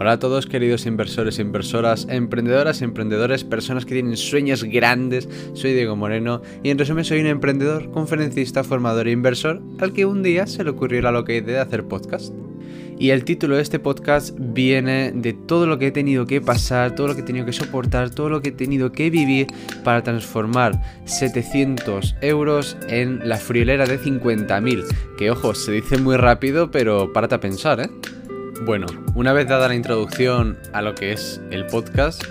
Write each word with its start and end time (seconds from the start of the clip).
Hola 0.00 0.12
a 0.12 0.18
todos 0.20 0.46
queridos 0.46 0.86
inversores, 0.86 1.40
inversoras, 1.40 2.06
emprendedoras, 2.08 2.82
emprendedores, 2.82 3.42
personas 3.42 3.84
que 3.84 3.94
tienen 3.94 4.16
sueños 4.16 4.62
grandes. 4.62 5.28
Soy 5.54 5.72
Diego 5.72 5.96
Moreno 5.96 6.40
y 6.62 6.70
en 6.70 6.78
resumen 6.78 7.04
soy 7.04 7.18
un 7.18 7.26
emprendedor, 7.26 7.90
conferencista, 7.90 8.62
formador 8.62 9.08
e 9.08 9.10
inversor 9.10 9.60
al 9.80 9.92
que 9.92 10.06
un 10.06 10.22
día 10.22 10.46
se 10.46 10.62
le 10.62 10.70
ocurrió 10.70 11.02
la 11.02 11.10
loca 11.10 11.32
idea 11.32 11.56
de 11.56 11.60
hacer 11.62 11.82
podcast. 11.82 12.32
Y 12.96 13.10
el 13.10 13.24
título 13.24 13.56
de 13.56 13.62
este 13.62 13.80
podcast 13.80 14.36
viene 14.38 15.10
de 15.10 15.32
todo 15.32 15.66
lo 15.66 15.80
que 15.80 15.88
he 15.88 15.90
tenido 15.90 16.26
que 16.26 16.40
pasar, 16.40 16.94
todo 16.94 17.08
lo 17.08 17.16
que 17.16 17.22
he 17.22 17.24
tenido 17.24 17.44
que 17.44 17.52
soportar, 17.52 18.10
todo 18.10 18.28
lo 18.28 18.40
que 18.40 18.50
he 18.50 18.52
tenido 18.52 18.92
que 18.92 19.10
vivir 19.10 19.48
para 19.82 20.04
transformar 20.04 20.80
700 21.06 22.14
euros 22.20 22.76
en 22.88 23.28
la 23.28 23.36
friolera 23.36 23.84
de 23.84 23.98
50.000. 23.98 24.84
Que 25.18 25.32
ojo, 25.32 25.54
se 25.54 25.72
dice 25.72 25.98
muy 25.98 26.16
rápido, 26.16 26.70
pero 26.70 27.12
párate 27.12 27.34
a 27.34 27.40
pensar, 27.40 27.80
¿eh? 27.80 27.90
Bueno, 28.62 28.86
una 29.14 29.32
vez 29.32 29.46
dada 29.48 29.68
la 29.68 29.74
introducción 29.74 30.58
a 30.72 30.82
lo 30.82 30.94
que 30.94 31.12
es 31.12 31.40
el 31.50 31.66
podcast, 31.66 32.24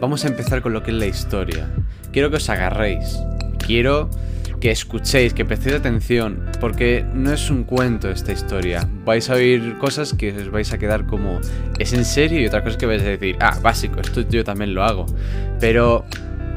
vamos 0.00 0.24
a 0.24 0.28
empezar 0.28 0.60
con 0.60 0.72
lo 0.72 0.82
que 0.82 0.90
es 0.90 0.96
la 0.96 1.06
historia. 1.06 1.68
Quiero 2.12 2.30
que 2.30 2.36
os 2.36 2.48
agarréis. 2.50 3.18
Quiero 3.66 4.10
que 4.60 4.70
escuchéis, 4.70 5.32
que 5.32 5.44
prestéis 5.46 5.76
atención, 5.76 6.44
porque 6.60 7.04
no 7.14 7.32
es 7.32 7.50
un 7.50 7.64
cuento 7.64 8.10
esta 8.10 8.32
historia. 8.32 8.86
Vais 9.06 9.30
a 9.30 9.34
oír 9.34 9.78
cosas 9.78 10.12
que 10.12 10.32
os 10.32 10.50
vais 10.50 10.70
a 10.72 10.78
quedar 10.78 11.06
como, 11.06 11.40
¿es 11.78 11.94
en 11.94 12.04
serio? 12.04 12.40
Y 12.40 12.46
otra 12.46 12.62
cosa 12.62 12.76
que 12.76 12.86
vais 12.86 13.02
a 13.02 13.06
decir, 13.06 13.36
ah, 13.40 13.58
básico, 13.62 14.00
esto 14.00 14.20
yo 14.20 14.44
también 14.44 14.74
lo 14.74 14.84
hago. 14.84 15.06
Pero 15.60 16.04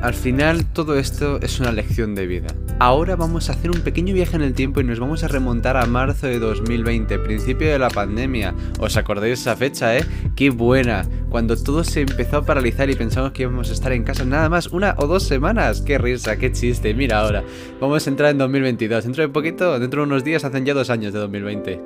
al 0.03 0.13
final 0.13 0.65
todo 0.65 0.99
esto 0.99 1.39
es 1.41 1.61
una 1.61 1.71
lección 1.71 2.13
de 2.13 2.27
vida. 2.27 2.47
Ahora 2.77 3.15
vamos 3.15 3.49
a 3.49 3.53
hacer 3.53 3.71
un 3.71 3.79
pequeño 3.79 4.13
viaje 4.13 4.35
en 4.35 4.41
el 4.41 4.53
tiempo 4.53 4.81
y 4.81 4.83
nos 4.83 4.99
vamos 4.99 5.23
a 5.23 5.29
remontar 5.29 5.77
a 5.77 5.85
marzo 5.85 6.27
de 6.27 6.39
2020, 6.39 7.19
principio 7.19 7.71
de 7.71 7.79
la 7.79 7.89
pandemia. 7.89 8.53
¿Os 8.79 8.97
acordáis 8.97 9.39
esa 9.39 9.55
fecha, 9.55 9.97
eh? 9.97 10.03
¡Qué 10.35 10.49
buena! 10.49 11.07
Cuando 11.29 11.55
todo 11.55 11.85
se 11.85 12.01
empezó 12.01 12.35
a 12.35 12.45
paralizar 12.45 12.89
y 12.89 12.95
pensamos 12.95 13.31
que 13.31 13.43
íbamos 13.43 13.69
a 13.69 13.73
estar 13.73 13.93
en 13.93 14.03
casa 14.03 14.25
nada 14.25 14.49
más 14.49 14.67
una 14.67 14.93
o 14.97 15.07
dos 15.07 15.23
semanas. 15.23 15.79
¡Qué 15.79 15.97
risa, 15.97 16.35
qué 16.35 16.51
chiste! 16.51 16.93
Mira 16.93 17.21
ahora, 17.21 17.41
vamos 17.79 18.05
a 18.05 18.09
entrar 18.09 18.31
en 18.31 18.39
2022. 18.39 19.05
Dentro 19.05 19.23
de 19.23 19.29
poquito, 19.29 19.79
dentro 19.79 20.01
de 20.01 20.07
unos 20.07 20.25
días, 20.25 20.43
hacen 20.43 20.65
ya 20.65 20.73
dos 20.73 20.89
años 20.89 21.13
de 21.13 21.19
2020. 21.19 21.79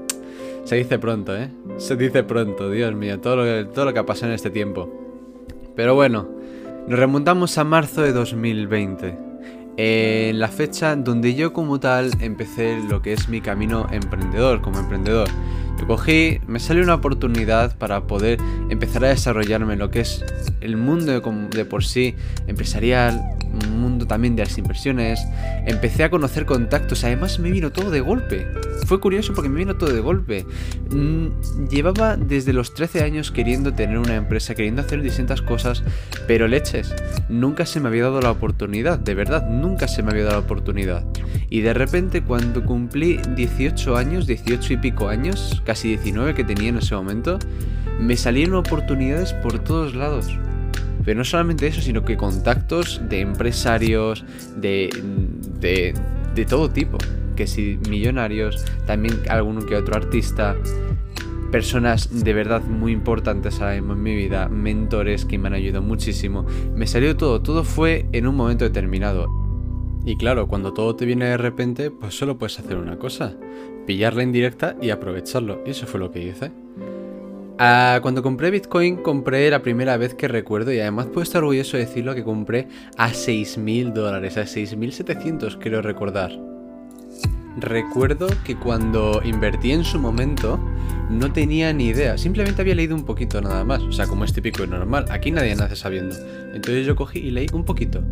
Se 0.64 0.76
dice 0.76 0.98
pronto, 0.98 1.38
¿eh? 1.38 1.52
Se 1.78 1.95
dice 1.95 2.23
pronto, 2.23 2.72
Dios 2.72 2.95
mío, 2.95 3.20
todo 3.20 3.36
lo, 3.36 3.68
todo 3.68 3.86
lo 3.86 3.94
que 3.94 4.00
ha 4.00 4.06
pasado 4.08 4.30
en 4.30 4.34
este 4.34 4.50
tiempo. 4.50 4.92
Pero 5.76 5.94
bueno, 5.94 6.37
nos 6.88 6.98
remontamos 6.98 7.58
a 7.58 7.66
marzo 7.66 8.02
de 8.02 8.14
2020, 8.14 9.18
en 9.76 10.40
la 10.40 10.48
fecha 10.48 10.96
donde 10.96 11.36
yo 11.36 11.52
como 11.52 11.82
tal 11.82 12.12
empecé 12.22 12.80
lo 12.90 13.02
que 13.02 13.12
es 13.12 13.28
mi 13.28 13.42
camino 13.42 13.88
emprendedor, 13.92 14.62
como 14.62 14.80
emprendedor. 14.80 15.28
Yo 15.78 15.86
cogí, 15.86 16.40
me 16.48 16.60
salió 16.60 16.84
una 16.84 16.96
oportunidad 16.96 17.78
para 17.78 18.08
poder 18.08 18.40
empezar 18.70 19.04
a 19.04 19.10
desarrollarme 19.10 19.76
lo 19.76 19.92
que 19.92 20.00
es 20.00 20.24
el 20.62 20.78
mundo 20.78 21.12
de, 21.12 21.22
de 21.56 21.66
por 21.66 21.84
sí 21.84 22.16
empresarial, 22.48 23.22
un 23.66 23.82
mundo 23.82 24.08
también 24.08 24.38
de 24.38 24.46
las 24.46 24.58
inversiones. 24.58 25.20
Empecé 25.66 26.06
a 26.06 26.10
conocer 26.10 26.46
contactos, 26.46 27.04
además 27.04 27.38
me 27.38 27.52
vino 27.52 27.72
todo 27.72 27.92
de 27.92 28.00
golpe. 28.00 28.48
Fue 28.88 29.02
curioso 29.02 29.34
porque 29.34 29.50
me 29.50 29.60
vino 29.60 29.76
todo 29.76 29.92
de 29.92 30.00
golpe. 30.00 30.46
Mm, 30.92 31.68
llevaba 31.70 32.16
desde 32.16 32.54
los 32.54 32.74
13 32.74 33.04
años 33.04 33.32
queriendo 33.32 33.74
tener 33.74 33.98
una 33.98 34.16
empresa, 34.16 34.56
queriendo 34.56 34.82
hacer 34.82 35.02
distintas 35.02 35.42
cosas, 35.42 35.84
pero 36.26 36.48
leches, 36.48 36.96
nunca 37.28 37.66
se 37.66 37.82
me 37.82 37.90
había 37.90 38.04
dado 38.04 38.22
la 38.22 38.32
oportunidad, 38.32 38.98
de 38.98 39.14
verdad, 39.14 39.46
nunca 39.50 39.90
se 39.90 40.04
me 40.04 40.12
había 40.12 40.24
dado 40.24 40.38
la 40.38 40.46
oportunidad. 40.46 41.04
Y 41.50 41.60
de 41.60 41.74
repente 41.74 42.24
cuando 42.24 42.64
cumplí 42.64 43.20
18 43.36 43.98
años, 43.98 44.26
18 44.26 44.72
y 44.72 44.78
pico 44.78 45.10
años, 45.10 45.62
casi 45.66 45.90
19 45.90 46.34
que 46.34 46.46
tenía 46.46 46.70
en 46.70 46.78
ese 46.78 46.96
momento, 46.96 47.40
me 48.00 48.16
salieron 48.16 48.56
oportunidades 48.56 49.34
por 49.34 49.60
todos 49.60 49.96
lados. 49.96 50.30
Pero 51.04 51.18
no 51.18 51.26
solamente 51.26 51.68
eso, 51.68 51.82
sino 51.82 52.06
que 52.06 52.16
contactos 52.16 53.02
de 53.10 53.20
empresarios, 53.20 54.24
de, 54.56 54.90
de, 55.60 56.46
todo 56.46 56.70
tipo. 56.70 56.98
Que 57.37 57.48
si 57.48 57.80
millonarios, 57.89 58.65
también 58.86 59.21
algún 59.30 59.65
que 59.65 59.77
otro 59.77 59.95
artista, 59.95 60.58
personas 61.52 62.23
de 62.23 62.33
verdad 62.33 62.61
muy 62.64 62.92
importantes 62.92 63.61
en 63.61 64.03
mi 64.03 64.15
vida, 64.15 64.49
mentores 64.49 65.23
que 65.25 65.37
me 65.37 65.48
han 65.48 65.53
ayudado 65.53 65.83
muchísimo. 65.83 66.45
Me 66.75 66.87
salió 66.87 67.15
todo, 67.15 67.42
todo 67.42 67.64
fue 67.64 68.08
en 68.11 68.27
un 68.27 68.36
momento 68.36 68.65
determinado. 68.65 69.27
Y 70.05 70.15
claro, 70.17 70.48
cuando 70.48 70.73
todo 70.73 70.95
te 70.95 71.05
viene 71.05 71.25
de 71.25 71.37
repente, 71.37 71.92
pues 71.92 72.17
solo 72.17 72.37
puedes 72.37 72.59
hacer 72.59 72.77
una 72.77 72.98
cosa, 72.98 73.36
pillarla 73.86 74.23
en 74.23 74.31
directa 74.31 74.75
y 74.81 74.89
aprovecharlo. 74.89 75.61
Y 75.65 75.71
eso 75.71 75.86
fue 75.86 75.99
lo 75.99 76.11
que 76.11 76.23
hice. 76.23 76.52
Ah, 77.59 77.99
cuando 78.02 78.21
compré 78.21 78.52
Bitcoin, 78.52 78.98
compré 78.98 79.49
la 79.49 79.64
primera 79.64 79.98
vez 79.98 80.14
que 80.14 80.27
recuerdo 80.27 80.71
y 80.71 80.80
además 80.80 81.08
puedo 81.08 81.23
estar 81.23 81.43
orgulloso 81.43 81.75
de 81.75 81.86
decirlo 81.86 82.14
que 82.14 82.23
compré 82.23 82.67
a 82.98 83.09
6.000 83.09 83.93
dólares, 83.93 84.37
a 84.37 84.43
6.700 84.43 85.58
quiero 85.58 85.81
recordar. 85.81 86.57
Recuerdo 87.60 88.28
que 88.44 88.56
cuando 88.56 89.22
invertí 89.23 89.72
en 89.72 89.84
su 89.84 90.00
momento 90.00 90.60
no 91.10 91.32
tenía 91.34 91.73
ni 91.73 91.88
idea, 91.88 92.18
simplemente 92.18 92.62
había 92.62 92.76
leído 92.76 92.95
un 92.95 93.04
poquito 93.04 93.42
nada 93.42 93.64
más, 93.64 93.82
o 93.82 93.92
sea, 93.92 94.08
como 94.08 94.26
es 94.26 94.34
típico 94.34 94.64
y 94.64 94.68
normal, 94.68 95.06
aquí 95.10 95.32
nadie 95.32 95.56
nace 95.56 95.76
sabiendo. 95.76 96.16
Entonces 96.54 96.86
yo 96.86 96.96
cogí 96.96 97.20
y 97.20 97.32
leí 97.32 97.48
un 97.54 97.66
poquito 97.66 98.04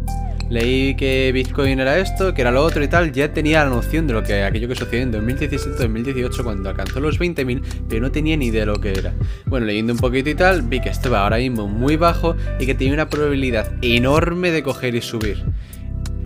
leí 0.49 0.95
que 0.95 1.31
Bitcoin 1.33 1.79
era 1.79 1.97
esto, 1.97 2.33
que 2.33 2.41
era 2.41 2.51
lo 2.51 2.63
otro 2.63 2.83
y 2.83 2.87
tal, 2.87 3.11
ya 3.11 3.33
tenía 3.33 3.63
la 3.63 3.69
noción 3.69 4.07
de 4.07 4.13
lo 4.13 4.23
que 4.23 4.43
aquello 4.43 4.67
que 4.67 4.75
sucedió 4.75 5.03
en 5.03 5.13
2017-2018 5.13 6.43
cuando 6.43 6.69
alcanzó 6.69 6.99
los 6.99 7.19
20.000, 7.19 7.61
pero 7.89 8.01
no 8.01 8.11
tenía 8.11 8.37
ni 8.37 8.47
idea 8.47 8.61
de 8.61 8.67
lo 8.67 8.79
que 8.79 8.91
era. 8.91 9.13
Bueno, 9.45 9.65
leyendo 9.65 9.93
un 9.93 9.99
poquito 9.99 10.29
y 10.29 10.35
tal, 10.35 10.61
vi 10.61 10.81
que 10.81 10.89
estaba 10.89 11.23
ahora 11.23 11.37
mismo 11.37 11.67
muy 11.67 11.95
bajo 11.95 12.35
y 12.59 12.65
que 12.65 12.75
tenía 12.75 12.93
una 12.93 13.09
probabilidad 13.09 13.71
enorme 13.81 14.51
de 14.51 14.63
coger 14.63 14.95
y 14.95 15.01
subir. 15.01 15.43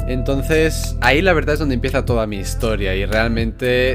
Entonces, 0.09 0.97
ahí 1.01 1.21
la 1.21 1.33
verdad 1.33 1.53
es 1.53 1.59
donde 1.59 1.75
empieza 1.75 2.03
toda 2.03 2.25
mi 2.25 2.37
historia 2.37 2.95
y 2.95 3.05
realmente 3.05 3.93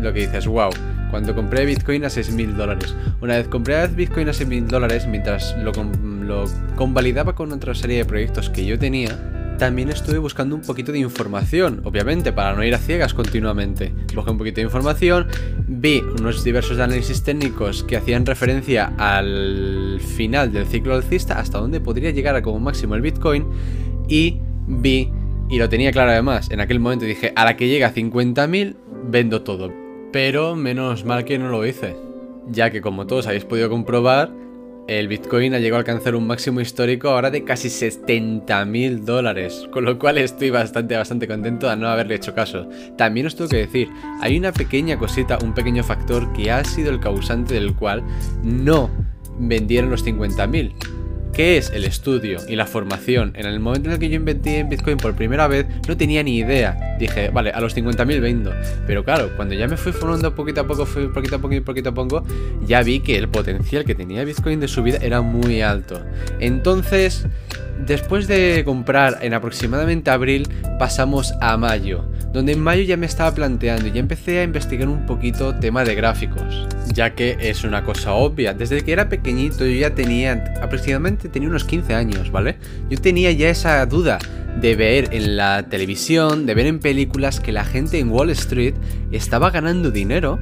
lo 0.00 0.10
que 0.12 0.20
dices, 0.20 0.46
wow, 0.46 0.70
cuando 1.10 1.34
compré 1.34 1.66
Bitcoin 1.66 2.02
a 2.04 2.08
6.000 2.08 2.54
dólares. 2.54 2.94
Una 3.20 3.36
vez 3.36 3.46
compré 3.46 3.86
Bitcoin 3.88 4.30
a 4.30 4.32
6.000 4.32 4.66
dólares, 4.68 5.06
mientras 5.06 5.54
lo, 5.58 5.72
lo 6.24 6.44
convalidaba 6.76 7.34
con 7.34 7.52
otra 7.52 7.74
serie 7.74 7.98
de 7.98 8.04
proyectos 8.06 8.48
que 8.48 8.64
yo 8.64 8.78
tenía, 8.78 9.18
también 9.58 9.90
estuve 9.90 10.16
buscando 10.16 10.56
un 10.56 10.62
poquito 10.62 10.90
de 10.92 11.00
información, 11.00 11.82
obviamente, 11.84 12.32
para 12.32 12.54
no 12.54 12.64
ir 12.64 12.74
a 12.74 12.78
ciegas 12.78 13.12
continuamente. 13.12 13.92
Busqué 14.14 14.30
un 14.30 14.38
poquito 14.38 14.56
de 14.56 14.62
información, 14.62 15.26
vi 15.68 16.02
unos 16.18 16.42
diversos 16.42 16.78
análisis 16.78 17.22
técnicos 17.22 17.84
que 17.84 17.98
hacían 17.98 18.24
referencia 18.24 18.94
al 18.96 20.00
final 20.16 20.50
del 20.50 20.64
ciclo 20.66 20.94
alcista, 20.94 21.38
hasta 21.38 21.58
dónde 21.58 21.78
podría 21.78 22.10
llegar 22.10 22.34
a 22.36 22.40
como 22.40 22.58
máximo 22.58 22.94
el 22.94 23.02
Bitcoin, 23.02 23.44
y 24.08 24.40
vi, 24.66 25.12
y 25.50 25.58
lo 25.58 25.68
tenía 25.68 25.90
claro 25.90 26.12
además, 26.12 26.50
en 26.50 26.60
aquel 26.60 26.80
momento 26.80 27.04
dije, 27.04 27.32
a 27.34 27.44
la 27.44 27.56
que 27.56 27.68
llega 27.68 27.88
a 27.88 27.94
50.000, 27.94 28.76
vendo 29.04 29.42
todo. 29.42 29.72
Pero 30.12 30.54
menos 30.56 31.04
mal 31.04 31.24
que 31.24 31.38
no 31.38 31.48
lo 31.48 31.66
hice, 31.66 31.96
ya 32.48 32.70
que 32.70 32.80
como 32.80 33.06
todos 33.06 33.26
habéis 33.26 33.44
podido 33.44 33.68
comprobar, 33.68 34.32
el 34.86 35.08
Bitcoin 35.08 35.54
ha 35.54 35.58
llegado 35.58 35.76
a 35.76 35.80
alcanzar 35.80 36.14
un 36.14 36.26
máximo 36.26 36.60
histórico 36.60 37.10
ahora 37.10 37.30
de 37.30 37.44
casi 37.44 37.68
70 37.68 38.64
mil 38.64 39.04
dólares, 39.04 39.68
con 39.70 39.84
lo 39.84 39.98
cual 39.98 40.18
estoy 40.18 40.50
bastante, 40.50 40.96
bastante 40.96 41.28
contento 41.28 41.68
de 41.68 41.76
no 41.76 41.88
haberle 41.88 42.16
hecho 42.16 42.34
caso. 42.34 42.68
También 42.96 43.26
os 43.26 43.36
tengo 43.36 43.50
que 43.50 43.58
decir, 43.58 43.88
hay 44.20 44.38
una 44.38 44.52
pequeña 44.52 44.98
cosita, 44.98 45.38
un 45.42 45.54
pequeño 45.54 45.84
factor 45.84 46.32
que 46.32 46.50
ha 46.50 46.64
sido 46.64 46.90
el 46.90 47.00
causante 47.00 47.54
del 47.54 47.74
cual 47.74 48.02
no 48.42 48.90
vendieron 49.38 49.90
los 49.90 50.02
50 50.02 50.46
mil. 50.46 50.74
¿Qué 51.32 51.56
es 51.56 51.70
el 51.70 51.84
estudio 51.84 52.40
y 52.48 52.56
la 52.56 52.66
formación? 52.66 53.32
En 53.36 53.46
el 53.46 53.60
momento 53.60 53.88
en 53.88 53.94
el 53.94 53.98
que 54.00 54.08
yo 54.08 54.16
inventé 54.16 54.58
en 54.58 54.68
Bitcoin 54.68 54.96
por 54.96 55.14
primera 55.14 55.46
vez, 55.46 55.66
no 55.86 55.96
tenía 55.96 56.22
ni 56.22 56.38
idea. 56.38 56.96
Dije, 56.98 57.30
vale, 57.30 57.50
a 57.50 57.60
los 57.60 57.76
50.000 57.76 58.20
vendo. 58.20 58.52
Pero 58.86 59.04
claro, 59.04 59.30
cuando 59.36 59.54
ya 59.54 59.68
me 59.68 59.76
fui 59.76 59.92
formando 59.92 60.34
poquito 60.34 60.62
a 60.62 60.66
poco, 60.66 60.86
poquito 61.14 61.36
a 61.36 61.38
poco 61.38 61.54
y 61.54 61.60
poquito 61.60 61.90
a 61.90 61.94
poco, 61.94 62.24
ya 62.66 62.82
vi 62.82 63.00
que 63.00 63.16
el 63.16 63.28
potencial 63.28 63.84
que 63.84 63.94
tenía 63.94 64.24
Bitcoin 64.24 64.58
de 64.58 64.68
subida 64.68 64.98
era 65.00 65.20
muy 65.20 65.62
alto. 65.62 66.02
Entonces, 66.40 67.26
después 67.86 68.26
de 68.26 68.62
comprar 68.64 69.18
en 69.22 69.32
aproximadamente 69.32 70.10
abril, 70.10 70.48
pasamos 70.78 71.32
a 71.40 71.56
mayo 71.56 72.09
donde 72.32 72.52
en 72.52 72.60
mayo 72.60 72.82
ya 72.82 72.96
me 72.96 73.06
estaba 73.06 73.34
planteando 73.34 73.88
y 73.88 73.92
ya 73.92 74.00
empecé 74.00 74.40
a 74.40 74.44
investigar 74.44 74.88
un 74.88 75.06
poquito 75.06 75.54
tema 75.56 75.84
de 75.84 75.94
gráficos, 75.94 76.66
ya 76.92 77.14
que 77.14 77.36
es 77.40 77.64
una 77.64 77.84
cosa 77.84 78.12
obvia, 78.12 78.54
desde 78.54 78.82
que 78.82 78.92
era 78.92 79.08
pequeñito 79.08 79.66
yo 79.66 79.72
ya 79.72 79.94
tenía, 79.94 80.44
aproximadamente 80.62 81.28
tenía 81.28 81.48
unos 81.48 81.64
15 81.64 81.94
años, 81.94 82.30
¿vale? 82.30 82.56
Yo 82.88 82.98
tenía 82.98 83.32
ya 83.32 83.50
esa 83.50 83.84
duda 83.86 84.18
de 84.60 84.76
ver 84.76 85.08
en 85.12 85.36
la 85.36 85.64
televisión, 85.68 86.46
de 86.46 86.54
ver 86.54 86.66
en 86.66 86.80
películas 86.80 87.40
que 87.40 87.52
la 87.52 87.64
gente 87.64 87.98
en 87.98 88.10
Wall 88.10 88.30
Street 88.30 88.74
estaba 89.10 89.50
ganando 89.50 89.90
dinero 89.90 90.38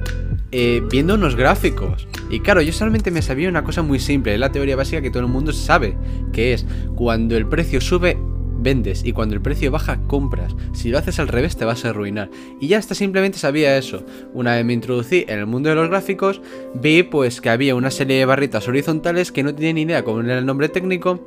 eh, 0.51 0.81
viendo 0.89 1.13
unos 1.13 1.35
gráficos. 1.35 2.07
Y 2.31 2.39
claro, 2.39 2.61
yo 2.61 2.73
solamente 2.73 3.11
me 3.11 3.21
sabía 3.21 3.49
una 3.49 3.63
cosa 3.63 3.81
muy 3.81 3.99
simple, 3.99 4.33
es 4.33 4.39
la 4.39 4.51
teoría 4.51 4.75
básica 4.75 5.01
que 5.01 5.11
todo 5.11 5.21
el 5.21 5.29
mundo 5.29 5.53
sabe, 5.53 5.95
que 6.33 6.53
es 6.53 6.65
cuando 6.95 7.37
el 7.37 7.47
precio 7.47 7.81
sube, 7.81 8.17
vendes 8.61 9.03
y 9.03 9.13
cuando 9.13 9.35
el 9.35 9.41
precio 9.41 9.71
baja 9.71 10.01
compras. 10.07 10.55
Si 10.73 10.89
lo 10.89 10.97
haces 10.97 11.19
al 11.19 11.27
revés 11.27 11.57
te 11.57 11.65
vas 11.65 11.85
a 11.85 11.89
arruinar. 11.89 12.29
Y 12.59 12.67
ya 12.67 12.77
hasta 12.77 12.95
simplemente 12.95 13.37
sabía 13.37 13.77
eso. 13.77 14.05
Una 14.33 14.55
vez 14.55 14.65
me 14.65 14.73
introducí 14.73 15.25
en 15.27 15.39
el 15.39 15.45
mundo 15.45 15.69
de 15.69 15.75
los 15.75 15.89
gráficos, 15.89 16.41
vi 16.73 17.03
pues 17.03 17.41
que 17.41 17.49
había 17.49 17.75
una 17.75 17.91
serie 17.91 18.17
de 18.17 18.25
barritas 18.25 18.67
horizontales 18.67 19.31
que 19.31 19.43
no 19.43 19.55
tenía 19.55 19.73
ni 19.73 19.81
idea 19.81 20.03
cómo 20.03 20.21
era 20.21 20.37
el 20.37 20.45
nombre 20.45 20.69
técnico. 20.69 21.25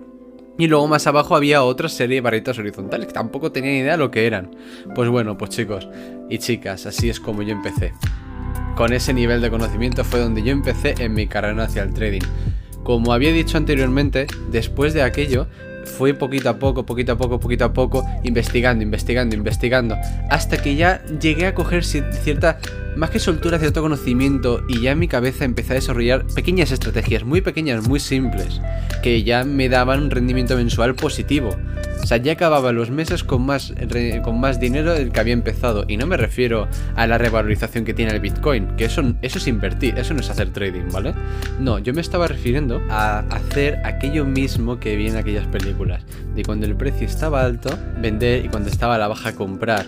Y 0.58 0.66
luego 0.66 0.86
más 0.86 1.06
abajo 1.06 1.34
había 1.34 1.62
otra 1.62 1.88
serie 1.88 2.16
de 2.16 2.20
barritas 2.20 2.58
horizontales 2.58 3.06
que 3.06 3.14
tampoco 3.14 3.52
tenía 3.52 3.70
ni 3.70 3.78
idea 3.78 3.96
lo 3.96 4.10
que 4.10 4.26
eran. 4.26 4.50
Pues 4.94 5.08
bueno, 5.08 5.38
pues 5.38 5.50
chicos 5.50 5.88
y 6.28 6.38
chicas, 6.38 6.86
así 6.86 7.08
es 7.08 7.20
como 7.20 7.42
yo 7.42 7.52
empecé. 7.52 7.92
Con 8.76 8.92
ese 8.92 9.12
nivel 9.14 9.40
de 9.40 9.50
conocimiento 9.50 10.04
fue 10.04 10.20
donde 10.20 10.42
yo 10.42 10.52
empecé 10.52 10.94
en 10.98 11.14
mi 11.14 11.26
carrera 11.26 11.64
hacia 11.64 11.82
el 11.82 11.94
trading. 11.94 12.22
Como 12.82 13.12
había 13.12 13.32
dicho 13.32 13.56
anteriormente, 13.56 14.26
después 14.50 14.92
de 14.92 15.02
aquello 15.02 15.46
fui 15.84 16.12
poquito 16.12 16.48
a 16.48 16.58
poco, 16.58 16.84
poquito 16.84 17.12
a 17.12 17.16
poco, 17.16 17.38
poquito 17.38 17.64
a 17.64 17.72
poco, 17.72 18.04
investigando, 18.22 18.82
investigando, 18.82 19.34
investigando, 19.34 19.96
hasta 20.30 20.56
que 20.56 20.76
ya 20.76 21.02
llegué 21.20 21.46
a 21.46 21.54
coger 21.54 21.84
cierta, 21.84 22.58
más 22.96 23.10
que 23.10 23.18
soltura, 23.18 23.58
cierto 23.58 23.82
conocimiento 23.82 24.62
y 24.68 24.80
ya 24.80 24.92
en 24.92 24.98
mi 24.98 25.08
cabeza 25.08 25.44
empecé 25.44 25.72
a 25.72 25.76
desarrollar 25.76 26.26
pequeñas 26.34 26.70
estrategias, 26.70 27.24
muy 27.24 27.40
pequeñas, 27.40 27.86
muy 27.86 28.00
simples, 28.00 28.60
que 29.02 29.22
ya 29.22 29.44
me 29.44 29.68
daban 29.68 30.02
un 30.02 30.10
rendimiento 30.10 30.56
mensual 30.56 30.94
positivo. 30.94 31.56
O 32.02 32.06
sea, 32.06 32.16
ya 32.16 32.32
acababa 32.32 32.72
los 32.72 32.90
meses 32.90 33.22
con 33.22 33.46
más, 33.46 33.72
con 34.24 34.40
más 34.40 34.58
dinero 34.58 34.92
del 34.92 35.12
que 35.12 35.20
había 35.20 35.34
empezado. 35.34 35.84
Y 35.86 35.96
no 35.96 36.06
me 36.06 36.16
refiero 36.16 36.66
a 36.96 37.06
la 37.06 37.16
revalorización 37.16 37.84
que 37.84 37.94
tiene 37.94 38.10
el 38.12 38.18
Bitcoin, 38.18 38.76
que 38.76 38.86
eso, 38.86 39.14
eso 39.22 39.38
es 39.38 39.46
invertir, 39.46 39.96
eso 39.96 40.12
no 40.12 40.20
es 40.20 40.28
hacer 40.28 40.52
trading, 40.52 40.88
¿vale? 40.90 41.14
No, 41.60 41.78
yo 41.78 41.94
me 41.94 42.00
estaba 42.00 42.26
refiriendo 42.26 42.82
a 42.90 43.20
hacer 43.30 43.78
aquello 43.84 44.24
mismo 44.24 44.80
que 44.80 44.96
vi 44.96 45.08
en 45.08 45.16
aquellas 45.16 45.46
películas. 45.46 46.02
De 46.34 46.42
cuando 46.42 46.66
el 46.66 46.74
precio 46.74 47.06
estaba 47.06 47.44
alto, 47.44 47.70
vender 48.00 48.44
y 48.44 48.48
cuando 48.48 48.68
estaba 48.68 48.96
a 48.96 48.98
la 48.98 49.06
baja, 49.06 49.36
comprar 49.36 49.86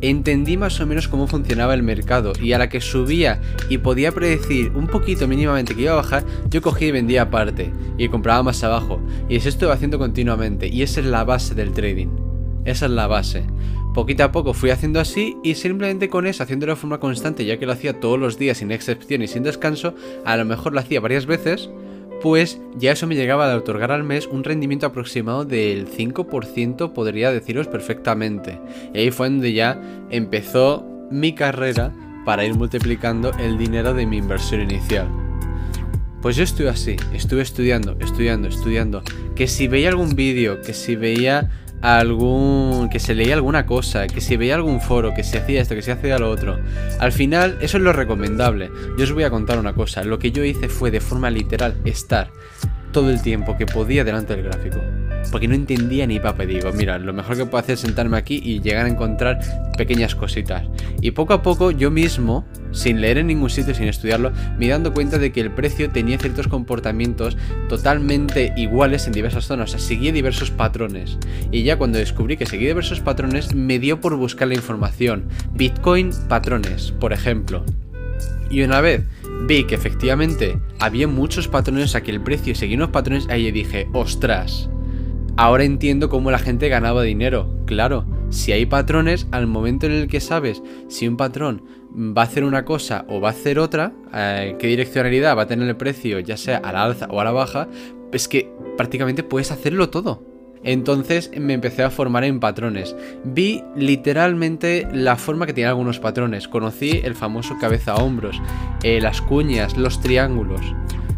entendí 0.00 0.56
más 0.56 0.80
o 0.80 0.86
menos 0.86 1.08
cómo 1.08 1.26
funcionaba 1.26 1.74
el 1.74 1.82
mercado 1.82 2.32
y 2.40 2.52
a 2.52 2.58
la 2.58 2.68
que 2.68 2.80
subía 2.80 3.40
y 3.68 3.78
podía 3.78 4.12
predecir 4.12 4.70
un 4.74 4.86
poquito 4.86 5.26
mínimamente 5.28 5.74
que 5.74 5.82
iba 5.82 5.92
a 5.92 5.96
bajar, 5.96 6.24
yo 6.50 6.62
cogía 6.62 6.88
y 6.88 6.92
vendía 6.92 7.22
aparte 7.22 7.72
y 7.98 8.08
compraba 8.08 8.42
más 8.42 8.62
abajo. 8.62 9.00
Y 9.28 9.36
eso 9.36 9.48
estuve 9.48 9.72
haciendo 9.72 9.98
continuamente 9.98 10.68
y 10.68 10.82
esa 10.82 11.00
es 11.00 11.06
la 11.06 11.24
base 11.24 11.54
del 11.54 11.72
trading. 11.72 12.08
Esa 12.64 12.86
es 12.86 12.92
la 12.92 13.06
base. 13.06 13.44
Poquito 13.94 14.24
a 14.24 14.32
poco 14.32 14.52
fui 14.52 14.70
haciendo 14.70 15.00
así 15.00 15.38
y 15.42 15.54
simplemente 15.54 16.10
con 16.10 16.26
eso, 16.26 16.42
haciéndolo 16.42 16.74
de 16.74 16.76
forma 16.76 17.00
constante, 17.00 17.46
ya 17.46 17.58
que 17.58 17.64
lo 17.64 17.72
hacía 17.72 17.98
todos 17.98 18.18
los 18.18 18.38
días 18.38 18.58
sin 18.58 18.70
excepción 18.70 19.22
y 19.22 19.28
sin 19.28 19.42
descanso, 19.42 19.94
a 20.24 20.36
lo 20.36 20.44
mejor 20.44 20.74
lo 20.74 20.80
hacía 20.80 21.00
varias 21.00 21.24
veces, 21.24 21.70
pues 22.22 22.60
ya 22.76 22.92
eso 22.92 23.06
me 23.06 23.14
llegaba 23.14 23.50
a 23.50 23.56
otorgar 23.56 23.92
al 23.92 24.04
mes 24.04 24.26
un 24.26 24.44
rendimiento 24.44 24.86
aproximado 24.86 25.44
del 25.44 25.88
5%, 25.88 26.92
podría 26.92 27.30
deciros 27.30 27.68
perfectamente. 27.68 28.60
Y 28.94 28.98
ahí 28.98 29.10
fue 29.10 29.28
donde 29.28 29.52
ya 29.52 29.80
empezó 30.10 30.84
mi 31.10 31.34
carrera 31.34 31.92
para 32.24 32.44
ir 32.44 32.54
multiplicando 32.54 33.32
el 33.38 33.58
dinero 33.58 33.94
de 33.94 34.06
mi 34.06 34.18
inversión 34.18 34.62
inicial. 34.62 35.08
Pues 36.22 36.34
yo 36.34 36.42
estuve 36.42 36.68
así, 36.68 36.96
estuve 37.12 37.42
estudiando, 37.42 37.96
estudiando, 38.00 38.48
estudiando. 38.48 39.02
Que 39.36 39.46
si 39.46 39.68
veía 39.68 39.90
algún 39.90 40.16
vídeo, 40.16 40.60
que 40.60 40.74
si 40.74 40.96
veía 40.96 41.50
algún. 41.86 42.88
que 42.90 42.98
se 42.98 43.14
leía 43.14 43.34
alguna 43.34 43.66
cosa, 43.66 44.06
que 44.06 44.20
si 44.20 44.36
veía 44.36 44.54
algún 44.54 44.80
foro, 44.80 45.14
que 45.14 45.24
se 45.24 45.38
hacía 45.38 45.60
esto, 45.60 45.74
que 45.74 45.82
se 45.82 45.92
hacía 45.92 46.18
lo 46.18 46.30
otro. 46.30 46.58
Al 46.98 47.12
final, 47.12 47.58
eso 47.60 47.76
es 47.76 47.82
lo 47.82 47.92
recomendable. 47.92 48.70
Yo 48.98 49.04
os 49.04 49.12
voy 49.12 49.24
a 49.24 49.30
contar 49.30 49.58
una 49.58 49.74
cosa. 49.74 50.04
Lo 50.04 50.18
que 50.18 50.32
yo 50.32 50.44
hice 50.44 50.68
fue 50.68 50.90
de 50.90 51.00
forma 51.00 51.30
literal 51.30 51.76
estar 51.84 52.30
todo 52.92 53.10
el 53.10 53.22
tiempo 53.22 53.56
que 53.56 53.66
podía 53.66 54.04
delante 54.04 54.34
del 54.34 54.44
gráfico 54.44 54.80
porque 55.30 55.48
no 55.48 55.54
entendía 55.54 56.06
ni 56.06 56.20
papa. 56.20 56.44
digo, 56.44 56.72
mira, 56.72 56.98
lo 56.98 57.12
mejor 57.12 57.36
que 57.36 57.46
puedo 57.46 57.58
hacer 57.58 57.74
es 57.74 57.80
sentarme 57.80 58.16
aquí 58.16 58.40
y 58.42 58.60
llegar 58.60 58.86
a 58.86 58.88
encontrar 58.88 59.40
pequeñas 59.76 60.14
cositas. 60.14 60.64
Y 61.00 61.12
poco 61.12 61.34
a 61.34 61.42
poco 61.42 61.70
yo 61.70 61.90
mismo, 61.90 62.46
sin 62.72 63.00
leer 63.00 63.18
en 63.18 63.28
ningún 63.28 63.50
sitio, 63.50 63.74
sin 63.74 63.88
estudiarlo, 63.88 64.32
me 64.58 64.68
dando 64.68 64.92
cuenta 64.92 65.18
de 65.18 65.32
que 65.32 65.40
el 65.40 65.50
precio 65.50 65.90
tenía 65.90 66.18
ciertos 66.18 66.48
comportamientos 66.48 67.36
totalmente 67.68 68.52
iguales 68.56 69.06
en 69.06 69.12
diversas 69.12 69.46
zonas, 69.46 69.70
o 69.70 69.78
sea, 69.78 69.80
seguía 69.80 70.12
diversos 70.12 70.50
patrones. 70.50 71.18
Y 71.50 71.62
ya 71.62 71.76
cuando 71.76 71.98
descubrí 71.98 72.36
que 72.36 72.46
seguía 72.46 72.68
diversos 72.68 73.00
patrones, 73.00 73.54
me 73.54 73.78
dio 73.78 74.00
por 74.00 74.16
buscar 74.16 74.48
la 74.48 74.54
información. 74.54 75.24
Bitcoin 75.52 76.10
patrones, 76.28 76.92
por 76.92 77.12
ejemplo. 77.12 77.64
Y 78.50 78.62
una 78.62 78.80
vez 78.80 79.04
vi 79.46 79.64
que 79.64 79.74
efectivamente 79.74 80.58
había 80.78 81.08
muchos 81.08 81.48
patrones, 81.48 81.94
a 81.94 82.02
que 82.02 82.10
el 82.10 82.20
precio 82.20 82.54
seguía 82.54 82.76
unos 82.76 82.90
patrones, 82.90 83.28
ahí 83.28 83.50
dije, 83.50 83.88
ostras, 83.92 84.70
Ahora 85.36 85.64
entiendo 85.64 86.08
cómo 86.08 86.30
la 86.30 86.38
gente 86.38 86.68
ganaba 86.68 87.02
dinero. 87.02 87.48
Claro, 87.66 88.06
si 88.30 88.52
hay 88.52 88.64
patrones, 88.64 89.26
al 89.32 89.46
momento 89.46 89.86
en 89.86 89.92
el 89.92 90.08
que 90.08 90.20
sabes 90.20 90.62
si 90.88 91.06
un 91.06 91.16
patrón 91.16 91.62
va 91.94 92.22
a 92.22 92.24
hacer 92.24 92.42
una 92.44 92.64
cosa 92.64 93.04
o 93.08 93.20
va 93.20 93.28
a 93.28 93.32
hacer 93.32 93.58
otra, 93.58 93.92
eh, 94.14 94.56
qué 94.58 94.66
direccionalidad 94.66 95.36
va 95.36 95.42
a 95.42 95.46
tener 95.46 95.68
el 95.68 95.76
precio, 95.76 96.20
ya 96.20 96.38
sea 96.38 96.58
a 96.58 96.72
la 96.72 96.84
alza 96.84 97.06
o 97.10 97.20
a 97.20 97.24
la 97.24 97.32
baja, 97.32 97.68
es 98.12 98.28
que 98.28 98.50
prácticamente 98.78 99.22
puedes 99.22 99.52
hacerlo 99.52 99.90
todo. 99.90 100.22
Entonces 100.62 101.30
me 101.38 101.52
empecé 101.52 101.82
a 101.82 101.90
formar 101.90 102.24
en 102.24 102.40
patrones. 102.40 102.96
Vi 103.24 103.62
literalmente 103.76 104.88
la 104.92 105.16
forma 105.16 105.46
que 105.46 105.52
tienen 105.52 105.68
algunos 105.68 106.00
patrones. 106.00 106.48
Conocí 106.48 107.02
el 107.04 107.14
famoso 107.14 107.56
cabeza 107.60 107.92
a 107.92 107.96
hombros, 107.96 108.40
eh, 108.82 109.00
las 109.00 109.20
cuñas, 109.20 109.76
los 109.76 110.00
triángulos. 110.00 110.62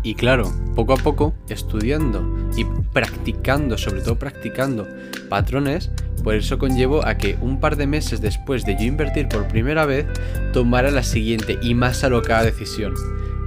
Y 0.08 0.14
claro, 0.14 0.50
poco 0.74 0.94
a 0.94 0.96
poco, 0.96 1.34
estudiando 1.50 2.48
y 2.56 2.64
practicando, 2.64 3.76
sobre 3.76 4.00
todo 4.00 4.18
practicando 4.18 4.88
patrones, 5.28 5.90
por 6.24 6.34
eso 6.34 6.56
conllevó 6.56 7.06
a 7.06 7.18
que 7.18 7.36
un 7.42 7.60
par 7.60 7.76
de 7.76 7.86
meses 7.86 8.22
después 8.22 8.64
de 8.64 8.74
yo 8.78 8.84
invertir 8.84 9.28
por 9.28 9.46
primera 9.48 9.84
vez, 9.84 10.06
tomara 10.54 10.90
la 10.90 11.02
siguiente 11.02 11.58
y 11.60 11.74
más 11.74 12.04
alocada 12.04 12.44
decisión. 12.44 12.94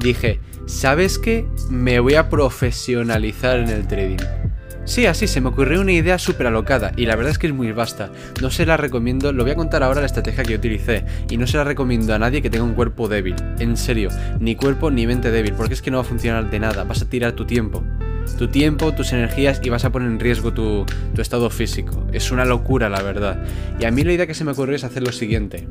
Dije, 0.01 0.39
¿sabes 0.67 1.17
qué? 1.17 1.47
Me 1.71 1.99
voy 1.99 2.13
a 2.13 2.29
profesionalizar 2.29 3.57
en 3.57 3.69
el 3.69 3.87
trading. 3.87 4.23
Sí, 4.83 5.05
así 5.05 5.27
se 5.27 5.41
me 5.41 5.49
ocurrió 5.49 5.79
una 5.79 5.91
idea 5.91 6.17
súper 6.17 6.47
alocada 6.47 6.91
y 6.97 7.05
la 7.05 7.15
verdad 7.15 7.31
es 7.31 7.37
que 7.37 7.47
es 7.47 7.53
muy 7.53 7.71
vasta. 7.71 8.09
No 8.41 8.49
se 8.49 8.65
la 8.65 8.77
recomiendo, 8.77 9.31
lo 9.31 9.43
voy 9.43 9.51
a 9.51 9.55
contar 9.55 9.83
ahora 9.83 10.01
la 10.01 10.07
estrategia 10.07 10.43
que 10.43 10.55
utilicé 10.55 11.05
y 11.29 11.37
no 11.37 11.45
se 11.45 11.57
la 11.57 11.63
recomiendo 11.63 12.13
a 12.15 12.19
nadie 12.19 12.41
que 12.41 12.49
tenga 12.49 12.65
un 12.65 12.73
cuerpo 12.73 13.07
débil. 13.07 13.35
En 13.59 13.77
serio, 13.77 14.09
ni 14.39 14.55
cuerpo 14.55 14.89
ni 14.89 15.05
mente 15.05 15.29
débil, 15.29 15.53
porque 15.53 15.75
es 15.75 15.81
que 15.81 15.91
no 15.91 15.97
va 15.97 16.01
a 16.01 16.05
funcionar 16.05 16.49
de 16.49 16.59
nada, 16.59 16.83
vas 16.83 17.01
a 17.03 17.09
tirar 17.09 17.33
tu 17.33 17.45
tiempo. 17.45 17.83
Tu 18.37 18.47
tiempo, 18.47 18.91
tus 18.93 19.13
energías 19.13 19.61
y 19.63 19.69
vas 19.69 19.85
a 19.85 19.91
poner 19.91 20.09
en 20.09 20.19
riesgo 20.19 20.51
tu, 20.51 20.85
tu 21.13 21.21
estado 21.21 21.49
físico. 21.49 22.07
Es 22.11 22.31
una 22.31 22.45
locura, 22.45 22.89
la 22.89 23.03
verdad. 23.03 23.43
Y 23.79 23.85
a 23.85 23.91
mí 23.91 24.03
la 24.03 24.13
idea 24.13 24.27
que 24.27 24.33
se 24.33 24.43
me 24.43 24.51
ocurrió 24.51 24.75
es 24.75 24.83
hacer 24.83 25.03
lo 25.03 25.11
siguiente. 25.11 25.67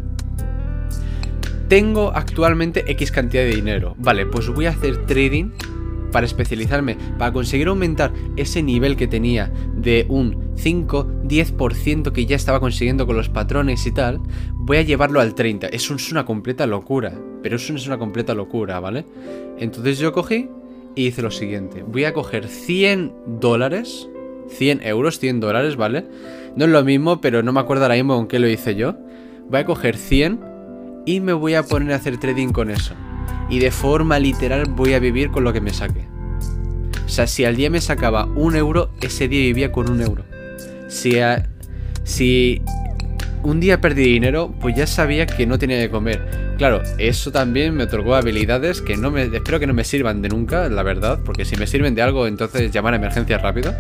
Tengo 1.69 2.13
actualmente 2.15 2.91
X 2.93 3.11
cantidad 3.13 3.43
de 3.43 3.55
dinero. 3.55 3.95
Vale, 3.99 4.27
pues 4.27 4.49
voy 4.49 4.67
a 4.67 4.71
hacer 4.71 5.07
trading 5.07 5.51
para 6.11 6.27
especializarme, 6.27 6.97
para 7.19 7.33
conseguir 7.33 7.69
aumentar 7.69 8.13
ese 8.37 8.63
nivel 8.63 8.97
que 8.97 9.07
tenía 9.07 9.53
de 9.75 10.07
un 10.09 10.55
5-10% 10.57 12.13
que 12.13 12.27
ya 12.27 12.37
estaba 12.37 12.61
consiguiendo 12.61 13.07
con 13.07 13.17
los 13.17 13.29
patrones 13.29 13.87
y 13.87 13.93
tal, 13.93 14.21
voy 14.55 14.79
a 14.79 14.83
llevarlo 14.83 15.21
al 15.21 15.35
30%. 15.35 15.69
Eso 15.73 15.95
es 15.95 16.13
una 16.13 16.25
completa 16.25 16.67
locura, 16.67 17.13
pero 17.43 17.57
eso 17.57 17.75
es 17.75 17.87
una 17.87 17.99
completa 17.99 18.35
locura, 18.35 18.81
¿vale? 18.81 19.05
Entonces 19.59 19.99
yo 19.99 20.13
cogí 20.13 20.49
y 20.95 21.07
hice 21.07 21.23
lo 21.23 21.31
siguiente, 21.31 21.83
voy 21.83 22.05
a 22.05 22.13
coger 22.13 22.49
100 22.49 23.13
dólares, 23.41 24.09
100 24.49 24.83
euros, 24.83 25.19
100 25.19 25.41
dólares, 25.41 25.77
¿vale? 25.77 26.07
No 26.57 26.65
es 26.65 26.71
lo 26.71 26.83
mismo, 26.85 27.21
pero 27.21 27.43
no 27.43 27.53
me 27.53 27.61
acuerdo 27.61 27.85
ahora 27.85 27.95
mismo 27.95 28.17
con 28.17 28.27
qué 28.27 28.39
lo 28.39 28.49
hice 28.49 28.75
yo. 28.75 28.97
Voy 29.49 29.61
a 29.61 29.65
coger 29.65 29.97
100 29.97 30.41
y 31.07 31.21
me 31.21 31.33
voy 31.33 31.55
a 31.55 31.63
poner 31.63 31.93
a 31.93 31.97
hacer 31.97 32.19
trading 32.19 32.49
con 32.49 32.71
eso 32.71 32.95
y 33.51 33.59
de 33.59 33.71
forma 33.71 34.19
literal 34.19 34.67
voy 34.67 34.95
a 34.95 34.99
vivir 34.99 35.31
con 35.31 35.45
lo 35.45 35.53
que 35.53 35.61
me 35.61 35.75
saque. 35.75 36.07
O 37.05 37.09
sea, 37.09 37.27
si 37.27 37.45
al 37.45 37.57
día 37.57 37.69
me 37.71 37.81
sacaba 37.81 38.25
un 38.25 38.55
euro, 38.55 38.93
ese 39.01 39.27
día 39.27 39.41
vivía 39.41 39.73
con 39.73 39.91
un 39.91 40.01
euro. 40.01 40.25
Si, 40.87 41.19
si 42.05 42.63
un 43.43 43.59
día 43.59 43.81
perdí 43.81 44.05
dinero, 44.05 44.55
pues 44.61 44.77
ya 44.77 44.87
sabía 44.87 45.27
que 45.27 45.47
no 45.47 45.59
tenía 45.59 45.81
que 45.81 45.91
comer. 45.91 46.55
Claro, 46.57 46.83
eso 46.99 47.33
también 47.33 47.75
me 47.75 47.85
otorgó 47.85 48.15
habilidades 48.15 48.81
que 48.81 48.97
no 48.97 49.11
me, 49.11 49.25
espero 49.25 49.59
que 49.59 49.67
no 49.67 49.75
me 49.75 49.83
sirvan 49.83 50.23
de 50.23 50.29
nunca, 50.29 50.69
la 50.69 50.83
verdad, 50.83 51.19
porque 51.25 51.45
si 51.45 51.57
me 51.57 51.67
sirven 51.67 51.95
de 51.95 52.03
algo, 52.03 52.27
entonces 52.27 52.71
llamar 52.71 52.95
a 52.95 52.97
emergencia 52.97 53.39
rápido. 53.39 53.75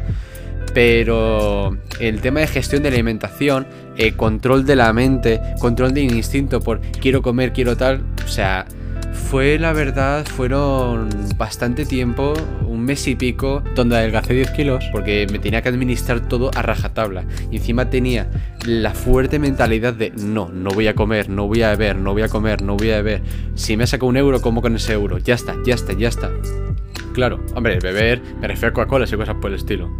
Pero 0.75 1.77
el 1.99 2.21
tema 2.21 2.41
de 2.41 2.47
gestión 2.47 2.83
de 2.83 2.89
alimentación, 2.89 3.67
eh, 3.97 4.12
control 4.12 4.65
de 4.65 4.77
la 4.77 4.93
mente, 4.93 5.41
control 5.61 5.93
del 5.95 6.12
instinto 6.12 6.61
por 6.61 6.81
quiero 6.81 7.23
comer, 7.23 7.53
quiero 7.53 7.77
tal, 7.77 8.03
o 8.25 8.29
sea, 8.29 8.67
fue 9.12 9.59
la 9.59 9.73
verdad, 9.73 10.26
fueron 10.26 11.09
bastante 11.37 11.85
tiempo, 11.85 12.35
un 12.67 12.85
mes 12.85 13.07
y 13.09 13.14
pico, 13.14 13.62
donde 13.75 13.97
adelgacé 13.97 14.35
10 14.35 14.50
kilos, 14.50 14.85
porque 14.93 15.26
me 15.31 15.38
tenía 15.38 15.62
que 15.62 15.69
administrar 15.69 16.21
todo 16.29 16.50
a 16.55 16.62
rajatabla. 16.62 17.25
Y 17.50 17.57
encima 17.57 17.90
tenía 17.90 18.31
la 18.67 18.93
fuerte 18.93 19.38
mentalidad 19.38 19.95
de 19.95 20.11
no, 20.11 20.49
no 20.49 20.71
voy 20.71 20.87
a 20.87 20.95
comer, 20.95 21.29
no 21.29 21.47
voy 21.47 21.62
a 21.62 21.71
beber, 21.71 21.97
no 21.97 22.12
voy 22.12 22.23
a 22.23 22.29
comer, 22.29 22.62
no 22.62 22.76
voy 22.76 22.90
a 22.90 22.97
beber. 22.97 23.23
Si 23.55 23.76
me 23.76 23.87
saco 23.87 24.07
un 24.07 24.17
euro, 24.17 24.40
como 24.40 24.62
con 24.62 24.76
ese 24.76 24.93
euro. 24.93 25.19
Ya 25.19 25.35
está, 25.35 25.57
ya 25.64 25.75
está, 25.75 25.93
ya 25.93 26.09
está. 26.09 26.31
claro. 27.12 27.40
Hombre, 27.55 27.79
beber, 27.81 28.23
me 28.40 28.49
refiero 28.49 28.69
a 28.69 28.73
Coca-Cola 28.75 29.07
y 29.11 29.17
cosas 29.17 29.37
por 29.40 29.50
el 29.50 29.57
estilo. 29.57 29.90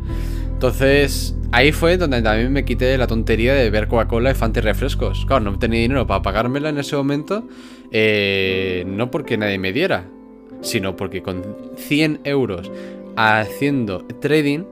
Entonces, 0.53 1.35
ahí 1.53 1.73
fue 1.73 1.97
donde 1.97 2.21
también 2.21 2.53
me 2.53 2.67
quité 2.67 2.99
la 2.99 3.07
tontería 3.07 3.55
de 3.55 3.65
beber 3.65 3.89
Coca-Cola 3.89 4.31
y 4.31 4.35
Fanta 4.35 4.61
refrescos. 4.61 5.25
Claro, 5.25 5.45
no 5.45 5.59
tenía 5.59 5.81
dinero 5.81 6.07
para 6.07 6.21
pagármela 6.21 6.69
en 6.69 6.77
ese 6.77 6.97
momento, 6.97 7.49
eh, 7.93 8.85
no 8.87 9.11
porque 9.11 9.37
nadie 9.37 9.59
me 9.59 9.73
diera, 9.73 10.07
sino 10.61 10.97
porque 10.97 11.23
con 11.23 11.57
100 11.77 12.21
euros 12.25 12.71
haciendo 13.17 14.05
trading, 14.21 14.65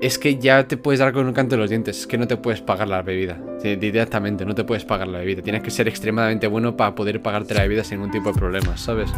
es 0.00 0.18
que 0.18 0.38
ya 0.38 0.66
te 0.66 0.76
puedes 0.76 1.00
dar 1.00 1.12
con 1.12 1.26
un 1.26 1.34
canto 1.34 1.56
de 1.56 1.60
los 1.60 1.70
dientes, 1.70 2.00
es 2.00 2.06
que 2.06 2.16
no 2.16 2.26
te 2.26 2.36
puedes 2.38 2.62
pagar 2.62 2.88
la 2.88 3.02
bebida. 3.02 3.38
Directamente, 3.62 4.46
no 4.46 4.54
te 4.54 4.64
puedes 4.64 4.84
pagar 4.84 5.08
la 5.08 5.18
bebida. 5.18 5.42
Tienes 5.42 5.62
que 5.62 5.70
ser 5.70 5.88
extremadamente 5.88 6.46
bueno 6.46 6.76
para 6.76 6.94
poder 6.94 7.20
pagarte 7.20 7.52
la 7.52 7.62
bebida 7.62 7.84
sin 7.84 7.98
ningún 7.98 8.10
tipo 8.10 8.32
de 8.32 8.38
problemas, 8.38 8.80
¿sabes? 8.80 9.10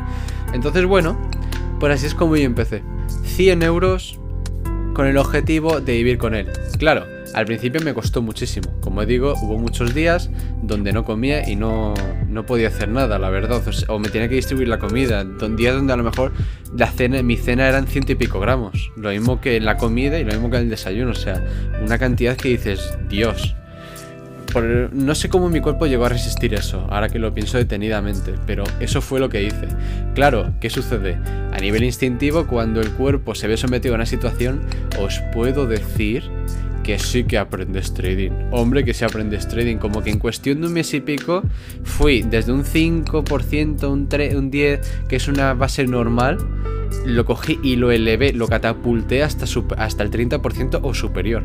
Entonces, 0.52 0.84
bueno, 0.84 1.16
pues 1.78 1.94
así 1.94 2.06
es 2.06 2.14
como 2.14 2.36
yo 2.36 2.44
empecé. 2.44 2.82
100 3.06 3.62
euros 3.62 4.18
con 4.92 5.06
el 5.06 5.16
objetivo 5.16 5.80
de 5.80 5.92
vivir 5.94 6.18
con 6.18 6.34
él. 6.34 6.48
Claro, 6.78 7.06
al 7.34 7.46
principio 7.46 7.80
me 7.80 7.94
costó 7.94 8.22
muchísimo. 8.22 8.72
Como 8.80 9.04
digo, 9.06 9.34
hubo 9.42 9.58
muchos 9.58 9.94
días 9.94 10.30
donde 10.62 10.92
no 10.92 11.04
comía 11.04 11.48
y 11.48 11.56
no, 11.56 11.94
no 12.28 12.44
podía 12.44 12.68
hacer 12.68 12.88
nada, 12.88 13.18
la 13.18 13.30
verdad. 13.30 13.62
O, 13.88 13.98
me 13.98 14.08
tenía 14.08 14.28
que 14.28 14.34
distribuir 14.34 14.68
la 14.68 14.78
comida. 14.78 15.24
Días 15.24 15.74
donde 15.74 15.92
a 15.92 15.96
lo 15.96 16.04
mejor 16.04 16.32
la 16.76 16.88
cena, 16.88 17.22
mi 17.22 17.36
cena 17.36 17.68
eran 17.68 17.86
ciento 17.86 18.12
y 18.12 18.14
pico 18.16 18.40
gramos. 18.40 18.90
Lo 18.96 19.10
mismo 19.10 19.40
que 19.40 19.56
en 19.56 19.64
la 19.64 19.76
comida 19.76 20.18
y 20.18 20.24
lo 20.24 20.32
mismo 20.32 20.50
que 20.50 20.56
en 20.56 20.64
el 20.64 20.70
desayuno. 20.70 21.12
O 21.12 21.14
sea, 21.14 21.42
una 21.82 21.98
cantidad 21.98 22.36
que 22.36 22.50
dices, 22.50 22.96
Dios. 23.08 23.54
No 24.60 25.14
sé 25.14 25.28
cómo 25.28 25.48
mi 25.48 25.60
cuerpo 25.60 25.86
llegó 25.86 26.04
a 26.04 26.08
resistir 26.08 26.52
eso, 26.54 26.86
ahora 26.90 27.08
que 27.08 27.18
lo 27.18 27.32
pienso 27.32 27.56
detenidamente, 27.58 28.34
pero 28.46 28.64
eso 28.80 29.00
fue 29.00 29.20
lo 29.20 29.28
que 29.28 29.42
hice. 29.42 29.68
Claro, 30.14 30.52
¿qué 30.60 30.68
sucede? 30.68 31.18
A 31.52 31.58
nivel 31.58 31.84
instintivo, 31.84 32.46
cuando 32.46 32.80
el 32.80 32.90
cuerpo 32.90 33.34
se 33.34 33.48
ve 33.48 33.56
sometido 33.56 33.94
a 33.94 33.96
una 33.96 34.06
situación, 34.06 34.60
os 34.98 35.20
puedo 35.32 35.66
decir 35.66 36.24
que 36.82 36.98
sí 36.98 37.24
que 37.24 37.38
aprendes 37.38 37.94
trading. 37.94 38.32
Hombre, 38.50 38.84
que 38.84 38.94
sí 38.94 39.04
aprendes 39.04 39.48
trading. 39.48 39.76
Como 39.76 40.02
que 40.02 40.10
en 40.10 40.18
cuestión 40.18 40.60
de 40.60 40.66
un 40.66 40.72
mes 40.72 40.92
y 40.94 41.00
pico 41.00 41.42
fui 41.84 42.22
desde 42.22 42.52
un 42.52 42.64
5%, 42.64 43.88
un, 43.90 44.08
3, 44.08 44.34
un 44.34 44.50
10, 44.50 44.80
que 45.08 45.16
es 45.16 45.28
una 45.28 45.54
base 45.54 45.86
normal, 45.86 46.38
lo 47.06 47.24
cogí 47.24 47.58
y 47.62 47.76
lo 47.76 47.90
elevé, 47.90 48.32
lo 48.32 48.48
catapulté 48.48 49.22
hasta, 49.22 49.46
hasta 49.76 50.02
el 50.02 50.10
30% 50.10 50.80
o 50.82 50.94
superior. 50.94 51.44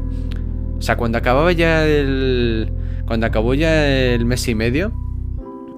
O 0.78 0.82
sea, 0.82 0.98
cuando 0.98 1.18
acababa 1.18 1.52
ya 1.52 1.86
el... 1.86 2.72
Cuando 3.08 3.26
acabó 3.26 3.54
ya 3.54 3.88
el 3.88 4.26
mes 4.26 4.46
y 4.50 4.54
medio, 4.54 4.92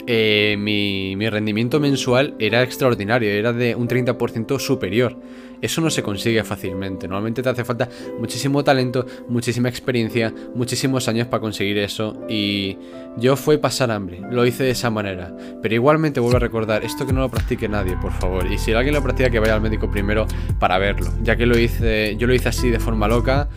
eh, 0.07 0.55
mi, 0.57 1.15
mi, 1.15 1.29
rendimiento 1.29 1.79
mensual 1.79 2.33
era 2.39 2.63
extraordinario, 2.63 3.29
era 3.29 3.53
de 3.53 3.75
un 3.75 3.87
30% 3.87 4.59
superior. 4.59 5.15
Eso 5.61 5.81
no 5.81 5.91
se 5.91 6.01
consigue 6.01 6.43
fácilmente, 6.43 7.07
normalmente 7.07 7.43
te 7.43 7.49
hace 7.49 7.63
falta 7.63 7.87
muchísimo 8.17 8.63
talento, 8.63 9.05
muchísima 9.27 9.69
experiencia, 9.69 10.33
muchísimos 10.55 11.07
años 11.07 11.27
para 11.27 11.41
conseguir 11.41 11.77
eso 11.77 12.25
y 12.27 12.77
yo 13.17 13.35
fue 13.35 13.59
pasar 13.59 13.91
hambre, 13.91 14.21
lo 14.31 14.47
hice 14.47 14.63
de 14.63 14.71
esa 14.71 14.89
manera. 14.89 15.35
Pero 15.61 15.75
igualmente 15.75 16.19
vuelvo 16.19 16.37
a 16.37 16.39
recordar, 16.39 16.83
esto 16.83 17.05
que 17.05 17.13
no 17.13 17.19
lo 17.19 17.29
practique 17.29 17.69
nadie, 17.69 17.95
por 18.01 18.13
favor, 18.13 18.51
y 18.51 18.57
si 18.57 18.71
alguien 18.73 18.95
lo 18.95 19.03
practica 19.03 19.29
que 19.29 19.39
vaya 19.39 19.53
al 19.53 19.61
médico 19.61 19.91
primero 19.91 20.25
para 20.59 20.79
verlo, 20.79 21.11
ya 21.21 21.35
que 21.35 21.45
lo 21.45 21.59
hice, 21.59 22.15
yo 22.17 22.25
lo 22.25 22.33
hice 22.33 22.49
así 22.49 22.69
de 22.71 22.79
forma 22.79 23.07
loca 23.07 23.49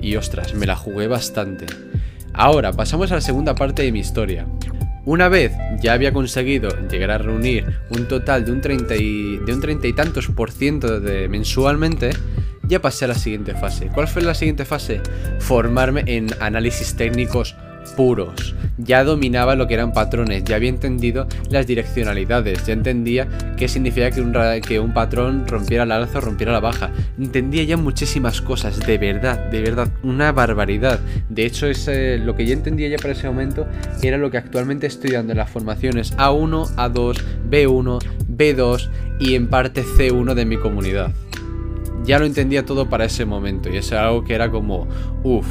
y 0.00 0.14
ostras, 0.14 0.54
me 0.54 0.66
la 0.66 0.76
jugué 0.76 1.08
bastante. 1.08 1.66
Ahora, 2.38 2.72
pasamos 2.72 3.10
a 3.12 3.14
la 3.14 3.20
segunda 3.22 3.54
parte 3.54 3.82
de 3.82 3.92
mi 3.92 4.00
historia. 4.00 4.46
Una 5.06 5.28
vez 5.28 5.52
ya 5.80 5.94
había 5.94 6.12
conseguido 6.12 6.68
llegar 6.88 7.10
a 7.10 7.16
reunir 7.16 7.64
un 7.88 8.08
total 8.08 8.44
de 8.44 8.52
un 8.52 8.60
30 8.60 8.94
y, 8.96 9.38
de 9.38 9.54
un 9.54 9.60
30 9.62 9.86
y 9.86 9.92
tantos 9.94 10.26
por 10.28 10.50
ciento 10.50 11.00
de 11.00 11.28
mensualmente, 11.28 12.10
ya 12.64 12.82
pasé 12.82 13.06
a 13.06 13.08
la 13.08 13.14
siguiente 13.14 13.54
fase. 13.54 13.86
¿Cuál 13.86 14.06
fue 14.06 14.20
la 14.20 14.34
siguiente 14.34 14.66
fase? 14.66 15.00
Formarme 15.38 16.04
en 16.06 16.26
análisis 16.40 16.94
técnicos 16.94 17.56
puros. 17.96 18.54
Ya 18.78 19.04
dominaba 19.04 19.54
lo 19.54 19.66
que 19.66 19.74
eran 19.74 19.92
patrones, 19.92 20.44
ya 20.44 20.56
había 20.56 20.68
entendido 20.68 21.26
las 21.50 21.66
direccionalidades, 21.66 22.66
ya 22.66 22.74
entendía 22.74 23.28
qué 23.56 23.68
significaba 23.68 24.10
que 24.10 24.20
un, 24.20 24.34
que 24.60 24.80
un 24.80 24.92
patrón 24.92 25.46
rompiera 25.46 25.86
la 25.86 25.96
alza 25.96 26.18
o 26.18 26.20
rompiera 26.20 26.52
la 26.52 26.60
baja. 26.60 26.90
Entendía 27.18 27.64
ya 27.64 27.76
muchísimas 27.76 28.40
cosas, 28.40 28.78
de 28.86 28.98
verdad, 28.98 29.50
de 29.50 29.62
verdad, 29.62 29.88
una 30.02 30.32
barbaridad. 30.32 31.00
De 31.28 31.46
hecho, 31.46 31.66
es, 31.66 31.88
lo 32.20 32.34
que 32.36 32.46
ya 32.46 32.52
entendía 32.52 32.88
ya 32.88 32.96
para 32.96 33.12
ese 33.12 33.26
momento 33.26 33.66
era 34.02 34.18
lo 34.18 34.30
que 34.30 34.38
actualmente 34.38 34.86
estoy 34.86 35.10
dando 35.10 35.32
en 35.32 35.38
las 35.38 35.50
formaciones 35.50 36.16
A1, 36.16 36.74
A2, 36.76 37.22
B1, 37.48 37.98
B2 38.28 38.90
y 39.20 39.34
en 39.34 39.48
parte 39.48 39.84
C1 39.84 40.34
de 40.34 40.44
mi 40.44 40.56
comunidad. 40.56 41.12
Ya 42.04 42.18
lo 42.18 42.26
entendía 42.26 42.64
todo 42.64 42.88
para 42.88 43.06
ese 43.06 43.24
momento 43.24 43.68
y 43.68 43.78
es 43.78 43.92
algo 43.92 44.22
que 44.22 44.34
era 44.34 44.50
como, 44.50 44.86
uff, 45.24 45.46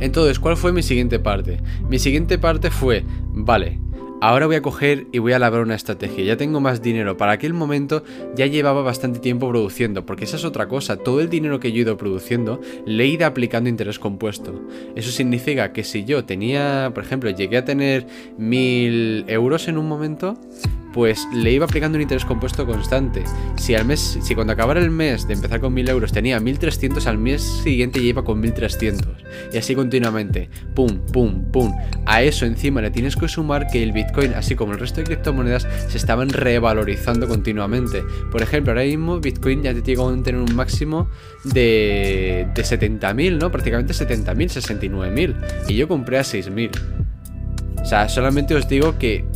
entonces, 0.00 0.38
¿cuál 0.38 0.56
fue 0.56 0.72
mi 0.72 0.82
siguiente 0.82 1.18
parte? 1.18 1.60
Mi 1.88 1.98
siguiente 1.98 2.38
parte 2.38 2.70
fue, 2.70 3.04
vale, 3.32 3.80
Ahora 4.22 4.46
voy 4.46 4.56
a 4.56 4.62
coger 4.62 5.06
y 5.12 5.18
voy 5.18 5.34
a 5.34 5.38
labrar 5.38 5.62
una 5.62 5.74
estrategia. 5.74 6.24
Ya 6.24 6.38
tengo 6.38 6.58
más 6.58 6.80
dinero. 6.80 7.18
Para 7.18 7.32
aquel 7.32 7.52
momento 7.52 8.02
ya 8.34 8.46
llevaba 8.46 8.80
bastante 8.80 9.18
tiempo 9.18 9.48
produciendo, 9.48 10.06
porque 10.06 10.24
esa 10.24 10.36
es 10.36 10.44
otra 10.46 10.68
cosa. 10.68 10.96
Todo 10.96 11.20
el 11.20 11.28
dinero 11.28 11.60
que 11.60 11.70
yo 11.70 11.78
he 11.78 11.80
ido 11.82 11.98
produciendo 11.98 12.60
le 12.86 13.04
he 13.04 13.08
ido 13.08 13.26
aplicando 13.26 13.68
interés 13.68 13.98
compuesto. 13.98 14.58
Eso 14.94 15.10
significa 15.10 15.72
que 15.72 15.84
si 15.84 16.04
yo 16.04 16.24
tenía, 16.24 16.90
por 16.94 17.04
ejemplo, 17.04 17.28
llegué 17.28 17.58
a 17.58 17.64
tener 17.66 18.06
mil 18.38 19.24
euros 19.28 19.68
en 19.68 19.76
un 19.76 19.86
momento, 19.86 20.38
pues 20.96 21.28
le 21.30 21.52
iba 21.52 21.66
aplicando 21.66 21.96
un 21.96 22.02
interés 22.02 22.24
compuesto 22.24 22.64
constante. 22.64 23.22
Si 23.56 23.74
al 23.74 23.84
mes, 23.84 24.18
si 24.22 24.34
cuando 24.34 24.54
acabara 24.54 24.80
el 24.80 24.90
mes 24.90 25.28
de 25.28 25.34
empezar 25.34 25.60
con 25.60 25.74
1000 25.74 25.90
euros 25.90 26.10
tenía 26.10 26.40
1300, 26.40 27.06
al 27.06 27.18
mes 27.18 27.42
siguiente 27.42 28.00
ya 28.00 28.06
iba 28.06 28.24
con 28.24 28.40
1300. 28.40 29.06
Y 29.52 29.58
así 29.58 29.74
continuamente. 29.74 30.48
Pum, 30.74 31.00
pum, 31.12 31.52
pum. 31.52 31.76
A 32.06 32.22
eso 32.22 32.46
encima 32.46 32.80
le 32.80 32.90
tienes 32.90 33.14
que 33.14 33.28
sumar 33.28 33.66
que 33.66 33.82
el 33.82 33.92
Bitcoin, 33.92 34.32
así 34.32 34.54
como 34.54 34.72
el 34.72 34.78
resto 34.78 35.02
de 35.02 35.04
criptomonedas, 35.04 35.68
se 35.86 35.98
estaban 35.98 36.30
revalorizando 36.30 37.28
continuamente. 37.28 38.02
Por 38.32 38.40
ejemplo, 38.40 38.72
ahora 38.72 38.84
mismo 38.84 39.20
Bitcoin 39.20 39.64
ya 39.64 39.74
te 39.74 39.82
llegó 39.82 40.08
a 40.08 40.22
tener 40.22 40.40
un 40.40 40.56
máximo 40.56 41.10
de, 41.44 42.48
de 42.54 42.62
70.000, 42.62 43.36
¿no? 43.36 43.52
Prácticamente 43.52 43.92
70.000, 43.92 44.34
69.000. 44.34 45.34
Y 45.68 45.74
yo 45.74 45.88
compré 45.88 46.16
a 46.16 46.22
6.000. 46.22 46.70
O 47.82 47.84
sea, 47.84 48.08
solamente 48.08 48.54
os 48.54 48.66
digo 48.66 48.98
que 48.98 49.26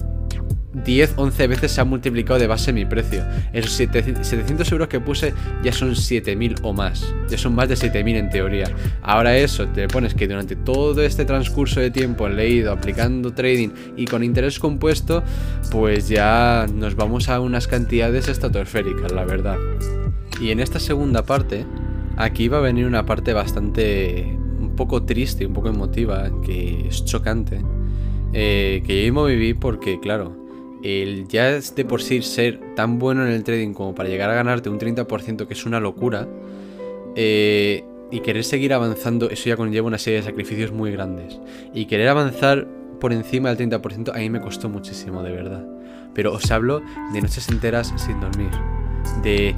10, 0.72 1.14
11 1.16 1.46
veces 1.48 1.72
se 1.72 1.80
ha 1.80 1.84
multiplicado 1.84 2.38
de 2.38 2.46
base 2.46 2.72
mi 2.72 2.84
precio. 2.84 3.24
Esos 3.52 3.72
700 3.72 4.70
euros 4.72 4.88
que 4.88 5.00
puse 5.00 5.34
ya 5.62 5.72
son 5.72 5.96
7000 5.96 6.56
o 6.62 6.72
más. 6.72 7.14
Ya 7.28 7.38
son 7.38 7.54
más 7.54 7.68
de 7.68 7.76
7000 7.76 8.16
en 8.16 8.30
teoría. 8.30 8.66
Ahora 9.02 9.36
eso, 9.36 9.66
te 9.68 9.88
pones 9.88 10.14
que 10.14 10.28
durante 10.28 10.56
todo 10.56 11.02
este 11.02 11.24
transcurso 11.24 11.80
de 11.80 11.90
tiempo 11.90 12.28
leído, 12.28 12.72
aplicando 12.72 13.32
trading 13.32 13.70
y 13.96 14.04
con 14.04 14.22
interés 14.22 14.58
compuesto, 14.58 15.22
pues 15.70 16.08
ya 16.08 16.66
nos 16.72 16.94
vamos 16.94 17.28
a 17.28 17.40
unas 17.40 17.66
cantidades 17.66 18.28
estratosféricas, 18.28 19.12
la 19.12 19.24
verdad. 19.24 19.56
Y 20.40 20.50
en 20.50 20.60
esta 20.60 20.78
segunda 20.78 21.24
parte, 21.24 21.66
aquí 22.16 22.48
va 22.48 22.58
a 22.58 22.62
venir 22.62 22.86
una 22.86 23.04
parte 23.04 23.32
bastante 23.32 24.38
un 24.58 24.74
poco 24.76 25.02
triste, 25.02 25.46
un 25.46 25.52
poco 25.52 25.68
emotiva, 25.68 26.30
que 26.42 26.86
es 26.88 27.04
chocante. 27.04 27.60
Eh, 28.32 28.82
que 28.86 28.98
yo 28.98 29.12
mismo 29.12 29.24
viví 29.24 29.54
porque, 29.54 29.98
claro, 29.98 30.39
el 30.82 31.28
ya 31.28 31.60
de 31.60 31.84
por 31.84 32.02
sí 32.02 32.22
ser 32.22 32.60
tan 32.74 32.98
bueno 32.98 33.26
en 33.26 33.32
el 33.32 33.44
trading 33.44 33.72
como 33.72 33.94
para 33.94 34.08
llegar 34.08 34.30
a 34.30 34.34
ganarte 34.34 34.70
un 34.70 34.78
30%, 34.78 35.46
que 35.46 35.54
es 35.54 35.66
una 35.66 35.80
locura, 35.80 36.28
eh, 37.16 37.84
y 38.10 38.20
querer 38.20 38.44
seguir 38.44 38.72
avanzando, 38.72 39.30
eso 39.30 39.48
ya 39.48 39.56
conlleva 39.56 39.86
una 39.86 39.98
serie 39.98 40.20
de 40.20 40.26
sacrificios 40.26 40.72
muy 40.72 40.90
grandes. 40.90 41.38
Y 41.74 41.86
querer 41.86 42.08
avanzar 42.08 42.66
por 43.00 43.12
encima 43.12 43.54
del 43.54 43.70
30% 43.70 44.14
a 44.14 44.18
mí 44.18 44.30
me 44.30 44.40
costó 44.40 44.68
muchísimo, 44.68 45.22
de 45.22 45.30
verdad. 45.30 45.64
Pero 46.14 46.32
os 46.32 46.50
hablo 46.50 46.82
de 47.12 47.20
noches 47.22 47.48
enteras 47.48 47.92
sin 47.96 48.20
dormir, 48.20 48.50
de, 49.22 49.54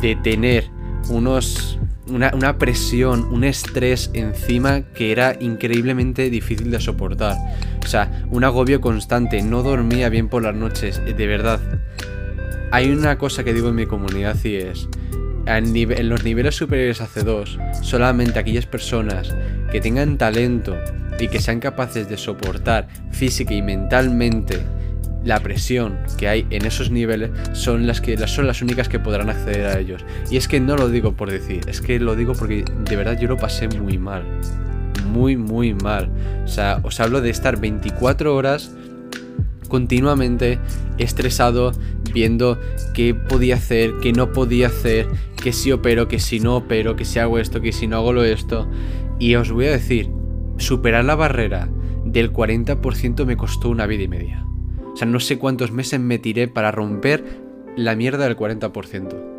de 0.00 0.16
tener 0.16 0.70
unos 1.10 1.78
una, 2.10 2.58
presión, 2.58 3.24
un 3.32 3.44
estrés 3.44 4.10
encima 4.14 4.82
que 4.94 5.12
era 5.12 5.36
increíblemente 5.40 6.30
difícil 6.30 6.70
de 6.70 6.80
soportar. 6.80 7.36
O 7.82 7.86
sea, 7.86 8.24
un 8.30 8.44
agobio 8.44 8.80
constante, 8.80 9.42
no 9.42 9.62
dormía 9.62 10.08
bien 10.08 10.28
por 10.28 10.42
las 10.42 10.54
noches, 10.54 11.00
de 11.04 11.26
verdad. 11.26 11.60
Hay 12.72 12.90
una 12.90 13.18
cosa 13.18 13.44
que 13.44 13.54
digo 13.54 13.68
en 13.68 13.74
mi 13.74 13.86
comunidad 13.86 14.36
y 14.44 14.56
es, 14.56 14.88
en, 15.46 16.08
los 16.08 16.24
niveles 16.24 16.54
superiores 16.54 17.00
a 17.00 17.08
C2, 17.08 17.82
solamente 17.82 18.38
aquellas 18.38 18.66
personas 18.66 19.34
que 19.72 19.80
tengan 19.80 20.18
talento 20.18 20.76
y 21.18 21.28
que 21.28 21.40
sean 21.40 21.60
capaces 21.60 22.08
de 22.08 22.16
soportar 22.16 22.88
física 23.10 23.54
y 23.54 23.62
mentalmente 23.62 24.60
la 25.24 25.40
presión 25.40 25.98
que 26.18 26.28
hay 26.28 26.46
en 26.50 26.64
esos 26.64 26.90
niveles 26.90 27.30
son 27.52 27.86
las 27.86 28.00
que 28.00 28.16
son 28.26 28.46
las 28.46 28.62
únicas 28.62 28.88
que 28.88 28.98
podrán 28.98 29.30
acceder 29.30 29.66
a 29.66 29.78
ellos. 29.78 30.04
Y 30.30 30.36
es 30.36 30.48
que 30.48 30.60
no 30.60 30.76
lo 30.76 30.88
digo 30.88 31.12
por 31.12 31.30
decir, 31.30 31.60
es 31.68 31.80
que 31.80 31.98
lo 31.98 32.16
digo 32.16 32.34
porque 32.34 32.64
de 32.64 32.96
verdad 32.96 33.18
yo 33.18 33.28
lo 33.28 33.36
pasé 33.36 33.68
muy 33.68 33.98
mal. 33.98 34.24
Muy, 35.12 35.36
muy 35.36 35.74
mal. 35.74 36.10
O 36.44 36.48
sea, 36.48 36.80
os 36.82 37.00
hablo 37.00 37.20
de 37.20 37.30
estar 37.30 37.60
24 37.60 38.34
horas 38.34 38.72
continuamente 39.68 40.58
estresado 40.98 41.72
viendo 42.12 42.58
qué 42.92 43.14
podía 43.14 43.54
hacer, 43.54 43.92
qué 44.02 44.12
no 44.12 44.32
podía 44.32 44.66
hacer, 44.66 45.06
que 45.42 45.52
si 45.52 45.72
opero, 45.72 46.08
que 46.08 46.18
si 46.18 46.40
no 46.40 46.56
opero, 46.56 46.96
que 46.96 47.04
si 47.04 47.18
hago 47.18 47.38
esto, 47.38 47.60
que 47.60 47.72
si 47.72 47.86
no 47.86 47.96
hago 47.96 48.12
lo 48.12 48.24
esto. 48.24 48.68
Y 49.18 49.36
os 49.36 49.50
voy 49.50 49.66
a 49.66 49.72
decir, 49.72 50.10
superar 50.58 51.04
la 51.04 51.14
barrera 51.14 51.68
del 52.04 52.32
40% 52.32 53.24
me 53.24 53.36
costó 53.36 53.68
una 53.68 53.86
vida 53.86 54.02
y 54.02 54.08
media. 54.08 54.49
O 54.92 54.96
sea, 54.96 55.06
no 55.06 55.20
sé 55.20 55.38
cuántos 55.38 55.72
meses 55.72 56.00
me 56.00 56.18
tiré 56.18 56.48
para 56.48 56.70
romper 56.70 57.24
la 57.76 57.94
mierda 57.94 58.24
del 58.24 58.36
40%. 58.36 59.30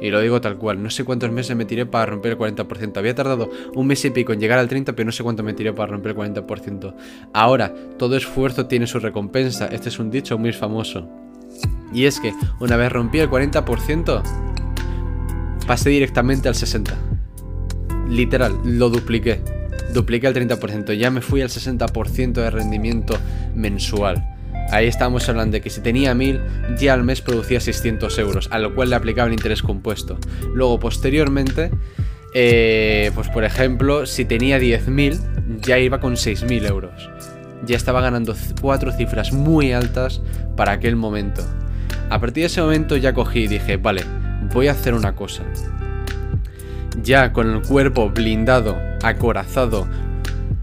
Y 0.00 0.10
lo 0.10 0.20
digo 0.20 0.40
tal 0.40 0.58
cual, 0.58 0.82
no 0.82 0.90
sé 0.90 1.04
cuántos 1.04 1.30
meses 1.30 1.56
me 1.56 1.64
tiré 1.64 1.86
para 1.86 2.06
romper 2.06 2.32
el 2.32 2.38
40%. 2.38 2.96
Había 2.96 3.14
tardado 3.14 3.50
un 3.74 3.86
mes 3.86 4.04
y 4.04 4.10
pico 4.10 4.32
en 4.32 4.40
llegar 4.40 4.58
al 4.58 4.68
30%, 4.68 4.94
pero 4.94 5.06
no 5.06 5.12
sé 5.12 5.22
cuánto 5.22 5.42
me 5.42 5.54
tiré 5.54 5.72
para 5.72 5.92
romper 5.92 6.12
el 6.12 6.16
40%. 6.18 6.94
Ahora, 7.32 7.72
todo 7.96 8.16
esfuerzo 8.16 8.66
tiene 8.66 8.86
su 8.86 8.98
recompensa. 8.98 9.66
Este 9.66 9.88
es 9.88 9.98
un 9.98 10.10
dicho 10.10 10.36
muy 10.36 10.52
famoso. 10.52 11.08
Y 11.92 12.06
es 12.06 12.18
que 12.18 12.32
una 12.60 12.76
vez 12.76 12.90
rompí 12.90 13.20
el 13.20 13.30
40%, 13.30 14.22
pasé 15.66 15.90
directamente 15.90 16.48
al 16.48 16.54
60%. 16.54 16.92
Literal, 18.08 18.58
lo 18.64 18.90
dupliqué. 18.90 19.40
Dupliqué 19.92 20.26
el 20.26 20.34
30%. 20.34 20.92
Ya 20.94 21.10
me 21.10 21.20
fui 21.20 21.40
al 21.40 21.48
60% 21.48 22.32
de 22.32 22.50
rendimiento 22.50 23.16
mensual. 23.54 24.33
Ahí 24.70 24.86
estábamos 24.86 25.28
hablando 25.28 25.54
de 25.54 25.60
que 25.60 25.70
si 25.70 25.80
tenía 25.80 26.14
1000, 26.14 26.40
ya 26.78 26.94
al 26.94 27.04
mes 27.04 27.20
producía 27.20 27.60
600 27.60 28.18
euros, 28.18 28.48
a 28.50 28.58
lo 28.58 28.74
cual 28.74 28.90
le 28.90 28.96
aplicaba 28.96 29.28
el 29.28 29.34
interés 29.34 29.62
compuesto. 29.62 30.18
Luego, 30.54 30.80
posteriormente, 30.80 31.70
eh, 32.34 33.12
pues 33.14 33.28
por 33.28 33.44
ejemplo, 33.44 34.06
si 34.06 34.24
tenía 34.24 34.58
10.000, 34.58 35.60
ya 35.60 35.78
iba 35.78 36.00
con 36.00 36.14
6.000 36.14 36.66
euros. 36.66 37.08
Ya 37.64 37.76
estaba 37.76 38.00
ganando 38.00 38.34
cuatro 38.60 38.92
cifras 38.92 39.32
muy 39.32 39.72
altas 39.72 40.20
para 40.56 40.72
aquel 40.72 40.96
momento. 40.96 41.42
A 42.10 42.20
partir 42.20 42.42
de 42.42 42.46
ese 42.46 42.60
momento 42.60 42.96
ya 42.96 43.14
cogí 43.14 43.40
y 43.40 43.46
dije, 43.46 43.76
vale, 43.76 44.02
voy 44.52 44.68
a 44.68 44.72
hacer 44.72 44.94
una 44.94 45.14
cosa. 45.14 45.44
Ya 47.02 47.32
con 47.32 47.50
el 47.50 47.62
cuerpo 47.62 48.10
blindado, 48.10 48.76
acorazado, 49.02 49.86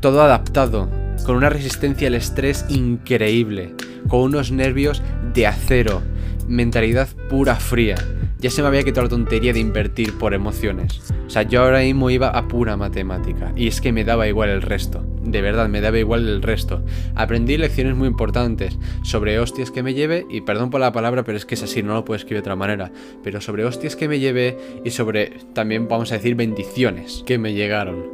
todo 0.02 0.22
adaptado, 0.22 0.90
con 1.26 1.38
una 1.38 1.50
resistencia 1.50 2.08
al 2.08 2.16
estrés 2.16 2.66
increíble, 2.70 3.74
con 4.12 4.24
unos 4.24 4.52
nervios 4.52 5.02
de 5.34 5.48
acero, 5.48 6.02
mentalidad 6.46 7.08
pura 7.30 7.56
fría. 7.56 7.96
Ya 8.40 8.50
se 8.50 8.62
me 8.62 8.68
había 8.68 8.84
quitado 8.84 9.04
la 9.04 9.10
tontería 9.10 9.54
de 9.54 9.62
invertir 9.62 10.18
por 10.18 10.34
emociones. 10.34 11.00
O 11.28 11.30
sea, 11.30 11.44
yo 11.44 11.62
ahora 11.62 11.80
mismo 11.80 12.10
iba 12.10 12.28
a 12.28 12.50
pura 12.50 12.76
matemática. 12.76 13.54
Y 13.56 13.68
es 13.68 13.80
que 13.80 13.94
me 13.94 14.04
daba 14.04 14.28
igual 14.28 14.50
el 14.50 14.62
resto. 14.62 15.02
De 15.24 15.42
verdad, 15.42 15.70
me 15.70 15.80
daba 15.80 15.98
igual 15.98 16.28
el 16.28 16.42
resto. 16.42 16.84
Aprendí 17.16 17.56
lecciones 17.56 17.96
muy 17.96 18.10
importantes 18.10 18.78
sobre 19.02 19.40
hostias 19.40 19.72
que 19.72 19.82
me 19.82 19.94
llevé. 19.94 20.26
Y 20.30 20.42
perdón 20.42 20.72
por 20.72 20.82
la 20.82 20.92
palabra, 20.92 21.24
pero 21.24 21.38
es 21.38 21.46
que 21.46 21.56
es 21.56 21.64
así, 21.64 21.82
no 21.82 21.94
lo 21.94 22.04
puedo 22.04 22.18
escribir 22.18 22.40
de 22.40 22.48
otra 22.48 22.58
manera. 22.58 22.92
Pero 23.24 23.40
sobre 23.40 23.64
hostias 23.64 23.96
que 23.96 24.10
me 24.10 24.20
llevé 24.20 24.58
y 24.84 24.90
sobre 24.90 25.38
también, 25.54 25.88
vamos 25.88 26.12
a 26.12 26.16
decir, 26.16 26.36
bendiciones 26.36 27.24
que 27.26 27.38
me 27.38 27.54
llegaron. 27.54 28.10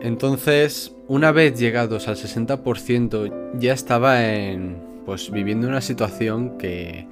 Entonces, 0.00 0.94
una 1.08 1.30
vez 1.30 1.60
llegados 1.60 2.08
al 2.08 2.16
60%, 2.16 3.58
ya 3.58 3.74
estaba 3.74 4.32
en 4.32 4.85
pues 5.06 5.30
viviendo 5.30 5.68
una 5.68 5.80
situación 5.80 6.58
que, 6.58 7.06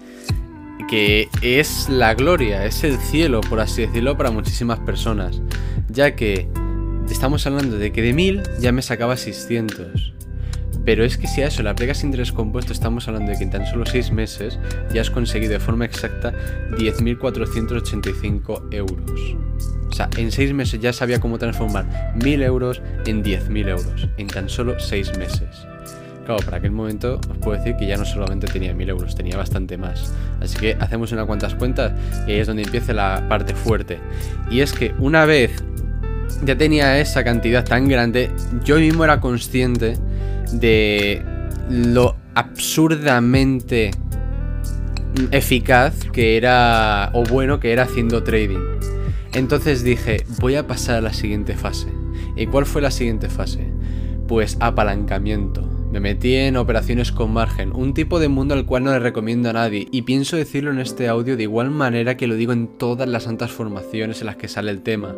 que 0.89 1.29
es 1.41 1.89
la 1.89 2.15
gloria, 2.15 2.67
es 2.67 2.85
el 2.85 2.99
cielo, 2.99 3.41
por 3.41 3.61
así 3.61 3.83
decirlo, 3.83 4.17
para 4.19 4.31
muchísimas 4.31 4.81
personas, 4.81 5.41
ya 5.89 6.15
que 6.17 6.49
estamos 7.09 7.47
hablando 7.47 7.79
de 7.79 7.93
que 7.93 8.03
de 8.03 8.13
1000 8.13 8.43
ya 8.61 8.73
me 8.73 8.83
sacaba 8.83 9.17
600. 9.17 10.13
Pero 10.85 11.03
es 11.05 11.17
que 11.17 11.27
si 11.27 11.41
a 11.41 11.47
eso 11.47 11.63
le 11.63 11.71
aplicas 11.71 12.05
interés 12.05 12.31
compuesto, 12.31 12.75
estamos 12.75 13.09
hablando 13.09 13.31
de 13.31 13.39
que 13.39 13.45
en 13.45 13.51
tan 13.51 13.67
solo 13.67 13.87
6 13.87 14.11
meses 14.11 14.59
ya 14.93 15.01
has 15.01 15.11
conseguido 15.11 15.53
de 15.53 15.61
forma 15.61 15.87
exacta 15.87 16.35
10.485 16.73 18.69
euros. 18.71 19.37
O 19.89 19.93
sea, 19.93 20.11
en 20.19 20.31
6 20.31 20.53
meses 20.53 20.81
ya 20.81 20.93
sabía 20.93 21.21
cómo 21.21 21.39
transformar 21.39 22.13
1.000 22.19 22.43
euros 22.43 22.83
en 23.07 23.25
10.000 23.25 23.69
euros. 23.69 24.09
En 24.19 24.27
tan 24.27 24.51
solo 24.51 24.79
6 24.79 25.17
meses. 25.17 25.67
Claro, 26.25 26.43
para 26.45 26.57
aquel 26.57 26.71
momento 26.71 27.21
os 27.31 27.39
puedo 27.39 27.59
decir 27.59 27.77
que 27.77 27.87
ya 27.87 27.97
no 27.99 28.05
solamente 28.05 28.47
tenía 28.47 28.73
1000 28.73 28.89
euros, 28.89 29.15
tenía 29.15 29.37
bastante 29.37 29.77
más. 29.77 30.13
Así 30.41 30.57
que 30.57 30.77
hacemos 30.81 31.13
unas 31.13 31.27
cuantas 31.27 31.55
cuentas 31.55 31.93
y 32.27 32.33
ahí 32.33 32.39
es 32.39 32.47
donde 32.47 32.63
empieza 32.63 32.95
la 32.95 33.27
parte 33.29 33.55
fuerte. 33.55 33.99
Y 34.51 34.61
es 34.61 34.73
que 34.73 34.95
una 34.99 35.27
vez 35.27 35.63
ya 36.45 36.57
tenía 36.57 36.99
esa 36.99 37.25
cantidad 37.25 37.65
tan 37.65 37.89
grande, 37.89 38.31
yo 38.65 38.77
mismo 38.77 39.05
era 39.05 39.21
consciente 39.21 39.99
de 40.53 41.23
lo 41.69 42.17
absurdamente 42.35 43.91
eficaz 45.31 45.95
que 46.13 46.37
era, 46.37 47.11
o 47.13 47.23
bueno 47.25 47.61
que 47.61 47.73
era 47.73 47.85
haciendo 47.85 48.23
trading. 48.23 48.61
Entonces 49.33 49.83
dije, 49.83 50.25
voy 50.41 50.55
a 50.57 50.67
pasar 50.67 50.97
a 50.97 51.01
la 51.01 51.13
siguiente 51.13 51.55
fase. 51.55 51.89
¿Y 52.37 52.47
cuál 52.47 52.67
fue 52.67 52.83
la 52.83 52.91
siguiente 52.91 53.29
fase? 53.29 53.67
Pues 54.27 54.57
apalancamiento. 54.61 55.69
Me 55.95 56.01
metí 56.01 56.35
en 56.35 56.57
operaciones 56.57 57.13
con 57.13 57.33
margen, 57.33 57.71
un 57.73 57.95
tipo 57.95 58.19
de 58.19 58.27
mundo 58.27 58.55
al 58.55 58.67
cual 58.67 58.83
no 58.83 58.91
le 58.91 58.99
recomiendo 58.99 59.49
a 59.51 59.53
nadie, 59.53 59.87
y 59.93 60.03
pienso 60.03 60.37
decirlo 60.37 60.73
en 60.73 60.81
este 60.81 61.07
audio 61.07 61.37
de 61.37 61.45
igual 61.45 61.71
manera 61.71 62.17
que 62.17 62.27
lo 62.27 62.35
digo 62.35 62.53
en 62.53 62.67
todas 62.67 63.09
las 63.09 63.23
santas 63.23 63.53
formaciones 63.53 64.19
en 64.19 64.27
las 64.27 64.35
que 64.35 64.49
sale 64.49 64.73
el 64.73 64.83
tema. 64.83 65.15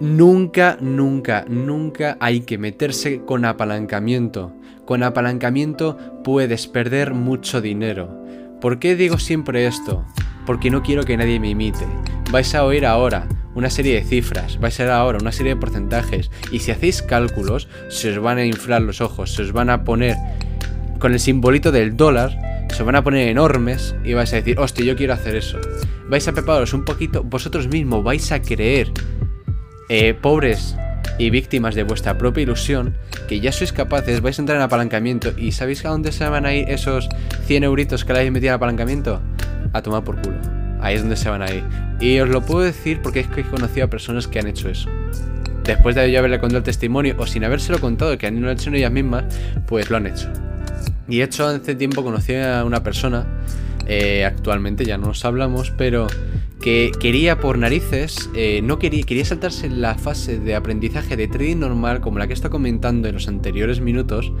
Nunca, 0.00 0.78
nunca, 0.80 1.44
nunca 1.48 2.16
hay 2.18 2.40
que 2.40 2.58
meterse 2.58 3.20
con 3.20 3.44
apalancamiento. 3.44 4.52
Con 4.84 5.04
apalancamiento 5.04 5.96
puedes 6.24 6.66
perder 6.66 7.14
mucho 7.14 7.60
dinero. 7.60 8.20
¿Por 8.60 8.80
qué 8.80 8.96
digo 8.96 9.18
siempre 9.18 9.68
esto? 9.68 10.04
Porque 10.44 10.72
no 10.72 10.82
quiero 10.82 11.04
que 11.04 11.16
nadie 11.16 11.38
me 11.38 11.50
imite. 11.50 11.86
Vais 12.32 12.52
a 12.56 12.64
oír 12.64 12.84
ahora 12.84 13.28
una 13.54 13.70
serie 13.70 13.94
de 13.94 14.04
cifras, 14.04 14.58
vais 14.60 14.78
a 14.80 14.84
ver 14.84 14.92
ahora 14.92 15.18
una 15.20 15.32
serie 15.32 15.54
de 15.54 15.60
porcentajes 15.60 16.30
y 16.50 16.60
si 16.60 16.70
hacéis 16.70 17.02
cálculos 17.02 17.68
se 17.88 18.10
os 18.10 18.18
van 18.18 18.38
a 18.38 18.44
inflar 18.44 18.82
los 18.82 19.00
ojos, 19.00 19.34
se 19.34 19.42
os 19.42 19.52
van 19.52 19.70
a 19.70 19.84
poner 19.84 20.16
con 20.98 21.12
el 21.12 21.20
simbolito 21.20 21.72
del 21.72 21.96
dólar, 21.96 22.66
se 22.68 22.82
os 22.82 22.86
van 22.86 22.96
a 22.96 23.04
poner 23.04 23.28
enormes 23.28 23.94
y 24.04 24.14
vais 24.14 24.32
a 24.32 24.36
decir, 24.36 24.58
hostia, 24.58 24.84
yo 24.84 24.96
quiero 24.96 25.12
hacer 25.12 25.36
eso. 25.36 25.58
Vais 26.08 26.26
a 26.28 26.32
prepararos 26.32 26.72
un 26.74 26.84
poquito, 26.84 27.22
vosotros 27.22 27.68
mismos 27.68 28.04
vais 28.04 28.32
a 28.32 28.40
creer, 28.40 28.92
eh, 29.88 30.14
pobres 30.14 30.76
y 31.18 31.30
víctimas 31.30 31.74
de 31.74 31.82
vuestra 31.82 32.16
propia 32.18 32.42
ilusión, 32.42 32.96
que 33.28 33.40
ya 33.40 33.52
sois 33.52 33.72
capaces, 33.72 34.20
vais 34.20 34.38
a 34.38 34.42
entrar 34.42 34.56
en 34.56 34.62
apalancamiento 34.62 35.32
y 35.36 35.52
¿sabéis 35.52 35.84
a 35.84 35.90
dónde 35.90 36.12
se 36.12 36.28
van 36.28 36.46
a 36.46 36.54
ir 36.54 36.68
esos 36.70 37.08
100 37.46 37.64
euritos 37.64 38.04
que 38.04 38.12
le 38.12 38.20
habéis 38.20 38.32
metido 38.32 38.50
en 38.50 38.56
apalancamiento? 38.56 39.20
A 39.72 39.82
tomar 39.82 40.04
por 40.04 40.20
culo. 40.22 40.61
Ahí 40.82 40.96
es 40.96 41.00
donde 41.00 41.16
se 41.16 41.30
van 41.30 41.42
a 41.42 41.50
ir. 41.50 41.64
Y 42.00 42.18
os 42.18 42.28
lo 42.28 42.42
puedo 42.42 42.60
decir 42.60 43.00
porque 43.02 43.20
es 43.20 43.28
que 43.28 43.42
he 43.42 43.44
conocido 43.44 43.86
a 43.86 43.90
personas 43.90 44.26
que 44.26 44.40
han 44.40 44.48
hecho 44.48 44.68
eso. 44.68 44.90
Después 45.64 45.94
de 45.94 46.10
yo 46.10 46.18
haberle 46.18 46.40
contado 46.40 46.58
el 46.58 46.64
testimonio 46.64 47.14
o 47.18 47.26
sin 47.26 47.44
habérselo 47.44 47.78
contado, 47.78 48.18
que 48.18 48.26
han 48.26 48.42
lo 48.42 48.50
hecho 48.50 48.70
ellas 48.70 48.90
mismas, 48.90 49.24
pues 49.66 49.88
lo 49.90 49.96
han 49.96 50.08
hecho. 50.08 50.28
Y 51.08 51.22
hecho, 51.22 51.46
hace 51.46 51.76
tiempo 51.76 52.02
conocí 52.02 52.34
a 52.34 52.64
una 52.64 52.82
persona, 52.82 53.26
eh, 53.86 54.24
actualmente 54.24 54.84
ya 54.84 54.98
no 54.98 55.08
nos 55.08 55.24
hablamos, 55.24 55.72
pero 55.76 56.08
que 56.60 56.90
quería 56.98 57.38
por 57.38 57.58
narices, 57.58 58.30
eh, 58.34 58.60
no 58.62 58.78
quería, 58.78 59.04
quería 59.04 59.24
saltarse 59.24 59.68
la 59.68 59.94
fase 59.96 60.38
de 60.38 60.54
aprendizaje 60.54 61.16
de 61.16 61.28
trading 61.28 61.58
normal, 61.58 62.00
como 62.00 62.18
la 62.18 62.26
que 62.26 62.32
está 62.32 62.48
comentando 62.48 63.08
en 63.08 63.14
los 63.14 63.28
anteriores 63.28 63.80
minutos, 63.80 64.32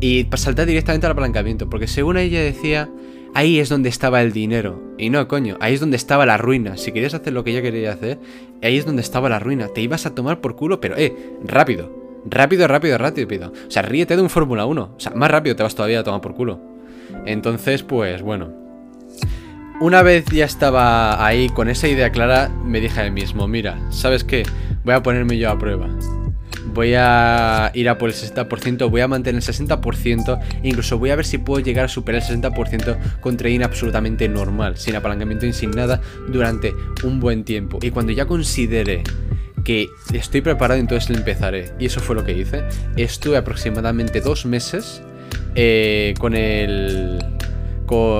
y 0.00 0.26
saltar 0.36 0.66
directamente 0.66 1.06
al 1.06 1.12
apalancamiento, 1.12 1.68
porque 1.68 1.86
según 1.86 2.18
ella 2.18 2.40
decía, 2.40 2.90
ahí 3.36 3.60
es 3.60 3.68
donde 3.68 3.90
estaba 3.90 4.22
el 4.22 4.32
dinero. 4.32 4.94
Y 4.96 5.10
no, 5.10 5.28
coño, 5.28 5.58
ahí 5.60 5.74
es 5.74 5.80
donde 5.80 5.98
estaba 5.98 6.24
la 6.24 6.38
ruina. 6.38 6.78
Si 6.78 6.90
querías 6.90 7.12
hacer 7.12 7.34
lo 7.34 7.44
que 7.44 7.52
yo 7.52 7.60
quería 7.60 7.92
hacer, 7.92 8.18
ahí 8.62 8.78
es 8.78 8.86
donde 8.86 9.02
estaba 9.02 9.28
la 9.28 9.38
ruina. 9.38 9.68
Te 9.68 9.82
ibas 9.82 10.06
a 10.06 10.14
tomar 10.14 10.40
por 10.40 10.56
culo, 10.56 10.80
pero 10.80 10.96
eh, 10.96 11.14
rápido. 11.44 12.22
Rápido, 12.24 12.66
rápido, 12.66 12.96
rápido. 12.96 13.52
O 13.68 13.70
sea, 13.70 13.82
ríete 13.82 14.16
de 14.16 14.22
un 14.22 14.30
Fórmula 14.30 14.64
1. 14.64 14.94
O 14.96 15.00
sea, 15.00 15.12
más 15.12 15.30
rápido 15.30 15.54
te 15.54 15.62
vas 15.62 15.74
todavía 15.74 16.00
a 16.00 16.02
tomar 16.02 16.22
por 16.22 16.34
culo. 16.34 16.58
Entonces, 17.26 17.82
pues 17.82 18.22
bueno. 18.22 18.48
Una 19.82 20.02
vez 20.02 20.24
ya 20.32 20.46
estaba 20.46 21.24
ahí 21.24 21.50
con 21.50 21.68
esa 21.68 21.86
idea 21.88 22.10
clara, 22.10 22.48
me 22.48 22.80
dije 22.80 22.98
a 22.98 23.04
mí 23.04 23.10
mismo, 23.10 23.46
mira, 23.46 23.78
¿sabes 23.90 24.24
qué? 24.24 24.44
Voy 24.84 24.94
a 24.94 25.02
ponerme 25.02 25.36
yo 25.36 25.50
a 25.50 25.58
prueba 25.58 25.86
voy 26.76 26.92
a 26.94 27.72
ir 27.74 27.88
a 27.88 27.96
por 27.96 28.10
el 28.10 28.14
60%, 28.14 28.90
voy 28.90 29.00
a 29.00 29.08
mantener 29.08 29.42
el 29.42 29.54
60%, 29.54 30.40
e 30.62 30.68
incluso 30.68 30.98
voy 30.98 31.10
a 31.10 31.16
ver 31.16 31.24
si 31.24 31.38
puedo 31.38 31.64
llegar 31.64 31.86
a 31.86 31.88
superar 31.88 32.22
el 32.22 32.42
60% 32.42 33.20
con 33.20 33.36
trading 33.36 33.62
absolutamente 33.62 34.28
normal, 34.28 34.76
sin 34.76 34.94
apalancamiento 34.94 35.46
y 35.46 35.52
durante 36.28 36.74
un 37.02 37.18
buen 37.18 37.44
tiempo. 37.44 37.78
Y 37.80 37.90
cuando 37.90 38.12
ya 38.12 38.26
considere 38.26 39.02
que 39.64 39.88
estoy 40.12 40.42
preparado, 40.42 40.78
entonces 40.78 41.08
le 41.08 41.16
empezaré. 41.16 41.72
Y 41.78 41.86
eso 41.86 42.00
fue 42.00 42.14
lo 42.14 42.24
que 42.24 42.32
hice. 42.32 42.62
Estuve 42.96 43.38
aproximadamente 43.38 44.20
dos 44.20 44.44
meses 44.44 45.02
eh, 45.54 46.12
con 46.20 46.36
el 46.36 47.18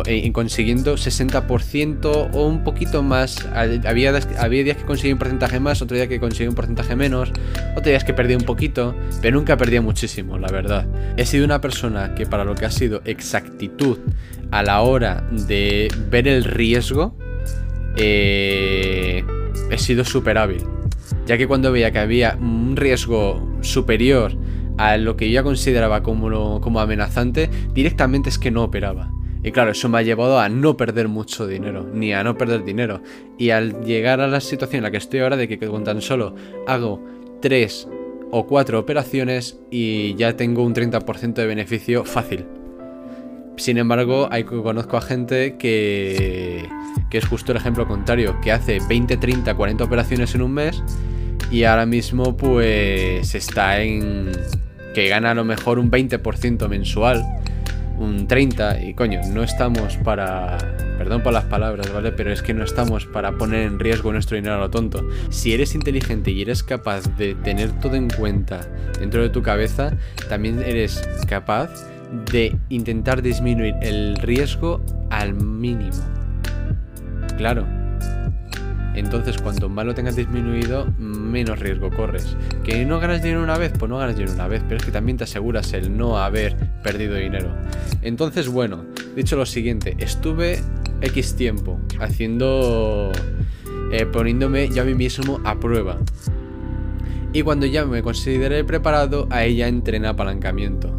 eh, 0.07 0.31
consiguiendo 0.33 0.95
60% 0.95 2.31
o 2.33 2.47
un 2.47 2.65
poquito 2.65 3.03
más. 3.03 3.47
Había, 3.55 4.13
había 4.39 4.63
días 4.65 4.77
que 4.77 4.85
conseguía 4.85 5.15
un 5.15 5.19
porcentaje 5.19 5.61
más, 5.61 5.83
otro 5.83 5.97
día 5.97 6.09
que 6.09 6.21
conseguía 6.21 6.49
un 6.49 6.55
porcentaje 6.55 6.97
menos, 6.97 7.31
otros 7.73 7.87
días 7.87 8.05
que 8.05 8.15
perdía 8.15 8.37
un 8.37 8.45
poquito, 8.45 8.95
pero 9.23 9.37
nunca 9.37 9.57
perdía 9.57 9.83
muchísimo, 9.83 10.39
la 10.39 10.49
verdad. 10.49 10.87
He 11.17 11.27
sido 11.27 11.45
una 11.45 11.61
persona 11.61 12.15
que 12.15 12.27
para 12.27 12.45
lo 12.45 12.55
que 12.55 12.67
ha 12.67 12.71
sido 12.71 13.03
exactitud 13.05 13.99
a 14.51 14.63
la 14.63 14.81
hora 14.81 15.27
de 15.31 15.89
ver 16.11 16.29
el 16.29 16.45
riesgo, 16.45 17.17
eh, 17.97 19.25
he 19.71 19.79
sido 19.79 20.05
súper 20.05 20.39
hábil. 20.39 20.63
Ya 21.27 21.37
que 21.37 21.47
cuando 21.47 21.73
veía 21.73 21.91
que 21.91 21.99
había 21.99 22.37
un 22.41 22.77
riesgo 22.77 23.59
superior 23.63 24.37
a 24.79 24.97
lo 24.97 25.17
que 25.17 25.29
yo 25.29 25.35
ya 25.35 25.43
consideraba 25.43 26.03
como, 26.03 26.61
como 26.61 26.81
amenazante, 26.81 27.51
directamente 27.73 28.29
es 28.29 28.39
que 28.39 28.51
no 28.51 28.63
operaba. 28.63 29.11
Y 29.47 29.53
claro, 29.53 29.71
eso 29.71 29.89
me 29.89 29.99
ha 29.99 30.03
llevado 30.03 30.41
a 30.41 30.49
no 30.49 30.77
perder 30.77 31.07
mucho 31.07 31.47
dinero, 31.47 31.89
ni 31.95 32.13
a 32.13 32.25
no 32.25 32.37
perder 32.37 32.65
dinero. 32.65 33.01
Y 33.39 33.51
al 33.51 33.85
llegar 33.85 34.21
a 34.21 34.27
la 34.27 34.41
situación 34.41 34.79
en 34.79 34.83
la 34.83 34.91
que 34.91 34.97
estoy 34.97 35.21
ahora, 35.21 35.37
de 35.37 35.47
que 35.47 35.57
con 35.57 35.85
tan 35.85 36.03
solo 36.03 36.35
hago 36.67 37.01
3 37.43 37.89
o 38.33 38.45
4 38.49 38.77
operaciones 38.77 39.57
y 39.71 40.17
ya 40.17 40.37
tengo 40.37 40.65
un 40.65 40.75
30% 40.75 41.35
de 41.35 41.47
beneficio 41.47 42.05
fácil. 42.05 42.45
Sin 43.57 43.79
embargo, 43.79 44.27
hay, 44.33 44.43
conozco 44.43 44.97
a 44.97 45.01
gente 45.01 45.57
que, 45.59 46.69
que 47.09 47.19
es 47.19 47.25
justo 47.25 47.53
el 47.53 47.59
ejemplo 47.59 47.87
contrario, 47.87 48.41
que 48.43 48.51
hace 48.51 48.81
20, 48.89 49.17
30, 49.17 49.55
40 49.55 49.85
operaciones 49.85 50.35
en 50.35 50.43
un 50.43 50.55
mes 50.55 50.83
y 51.53 51.63
ahora 51.63 51.87
mismo 51.87 52.37
pues 52.37 53.33
está 53.33 53.81
en 53.81 54.33
que 54.93 55.07
gana 55.07 55.31
a 55.31 55.35
lo 55.35 55.45
mejor 55.45 55.79
un 55.79 55.89
20% 55.89 56.69
mensual, 56.69 57.25
un 57.99 58.27
30 58.27 58.83
y 58.83 58.95
coño, 58.95 59.21
no 59.33 59.43
estamos 59.43 59.97
para 59.99 60.59
perdón 60.99 61.23
por 61.23 61.33
las 61.33 61.45
palabras, 61.45 61.93
¿vale? 61.93 62.13
Pero 62.13 62.33
es 62.33 62.43
que 62.43 62.55
no 62.55 62.65
estamos 62.65 63.07
para 63.07 63.33
poner 63.33 63.63
en 63.63 63.79
riesgo 63.79 64.13
nuestro 64.13 64.37
dinero 64.37 64.57
a 64.57 64.59
lo 64.59 64.71
tonto. 64.71 65.07
Si 65.31 65.53
eres 65.53 65.75
inteligente 65.75 66.31
y 66.31 66.43
eres 66.43 66.63
capaz 66.63 67.03
de 67.17 67.35
tener 67.35 67.71
todo 67.81 67.97
en 67.97 68.09
cuenta 68.09 68.67
dentro 68.99 69.23
de 69.23 69.29
tu 69.29 69.43
cabeza, 69.43 69.93
también 70.29 70.63
eres 70.63 71.07
capaz 71.29 71.71
de 72.33 72.57
intentar 72.69 73.21
disminuir 73.23 73.75
el 73.83 74.17
riesgo 74.17 74.81
al 75.11 75.35
mínimo. 75.35 76.03
Claro, 77.37 77.67
entonces, 78.97 79.37
cuanto 79.37 79.69
más 79.69 79.85
lo 79.85 79.95
tengas 79.95 80.17
disminuido, 80.17 80.87
menos 80.99 81.59
riesgo 81.59 81.91
corres. 81.91 82.37
¿Que 82.65 82.85
no 82.87 82.99
ganas 82.99 83.23
dinero 83.23 83.43
una 83.43 83.59
vez? 83.59 83.73
Pues 83.79 83.91
no 83.91 83.99
ganas 83.99 84.17
dinero 84.17 84.35
una 84.35 84.49
vez, 84.49 84.63
pero 84.65 84.79
es 84.79 84.85
que 84.85 84.91
también 84.91 85.19
te 85.19 85.25
aseguras 85.25 85.75
el 85.75 85.97
no 85.97 86.19
haber 86.19 86.57
perdido 86.83 87.15
dinero. 87.15 87.55
Entonces, 88.01 88.49
bueno, 88.49 88.87
dicho 89.15 89.37
lo 89.37 89.45
siguiente, 89.45 89.97
estuve 89.99 90.61
X 91.03 91.37
tiempo 91.37 91.79
haciendo... 92.01 93.13
Eh, 93.93 94.05
poniéndome 94.05 94.69
yo 94.71 94.83
a 94.83 94.85
mí 94.85 94.95
mismo 94.95 95.41
a 95.45 95.61
prueba. 95.61 95.99
Y 97.33 97.43
cuando 97.43 97.67
ya 97.67 97.85
me 97.85 98.03
consideré 98.03 98.65
preparado, 98.65 99.29
ahí 99.31 99.57
ya 99.57 99.69
entré 99.69 99.99
en 99.99 100.07
apalancamiento. 100.07 100.96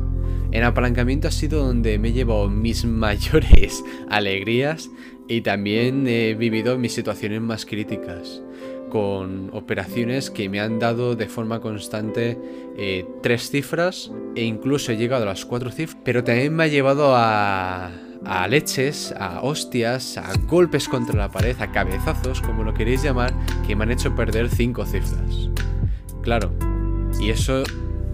En 0.52 0.64
apalancamiento 0.64 1.28
ha 1.28 1.32
sido 1.32 1.66
donde 1.66 2.00
me 2.00 2.10
he 2.10 2.48
mis 2.50 2.86
mayores 2.86 3.84
alegrías 4.10 4.90
y 5.28 5.42
también 5.42 6.08
he 6.08 6.36
vivido 6.36 6.78
mis 6.78 6.94
situaciones 6.94 7.42
más 7.42 7.66
críticas 7.66 8.42
con 8.90 9.50
operaciones 9.54 10.30
que 10.30 10.48
me 10.48 10.62
han 10.62 10.80
dado 10.80 11.16
de 11.16 11.28
forma 11.28 11.60
constante 11.60 12.38
eh, 12.78 13.06
tres 13.22 13.50
cifras 13.50 14.12
e 14.36 14.44
incluso 14.44 14.92
he 14.92 14.98
llegado 14.98 15.24
a 15.24 15.28
las 15.28 15.46
cuatro 15.46 15.72
cifras, 15.72 16.02
pero 16.06 16.24
también 16.24 16.56
me 16.56 16.64
ha 16.64 16.68
llevado 16.68 17.14
a, 17.14 17.92
a 18.24 18.48
leches, 18.48 19.14
a 19.18 19.42
hostias, 19.42 20.18
a 20.18 20.32
golpes 20.48 20.88
contra 20.88 21.18
la 21.18 21.30
pared, 21.30 21.56
a 21.60 21.72
cabezazos, 21.72 22.42
como 22.42 22.64
lo 22.64 22.74
queréis 22.74 23.04
llamar, 23.04 23.34
que 23.68 23.76
me 23.76 23.84
han 23.84 23.92
hecho 23.92 24.16
perder 24.16 24.50
cinco 24.50 24.86
cifras. 24.86 25.50
Claro, 26.22 26.52
y 27.20 27.30
eso 27.30 27.64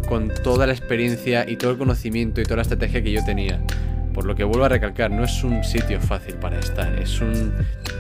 con 0.08 0.30
toda 0.44 0.68
la 0.68 0.74
experiencia 0.74 1.50
y 1.50 1.56
todo 1.56 1.72
el 1.72 1.78
conocimiento 1.78 2.42
y 2.42 2.44
toda 2.44 2.58
la 2.58 2.62
estrategia 2.64 3.04
que 3.04 3.12
yo 3.12 3.24
tenía. 3.26 3.62
Por 4.14 4.26
lo 4.26 4.36
que 4.36 4.44
vuelvo 4.44 4.66
a 4.66 4.70
recalcar, 4.70 5.10
no 5.10 5.24
es 5.24 5.44
un 5.44 5.64
sitio 5.64 6.00
fácil 6.00 6.36
para 6.36 6.60
estar, 6.60 6.94
es 7.00 7.20
un, 7.20 7.52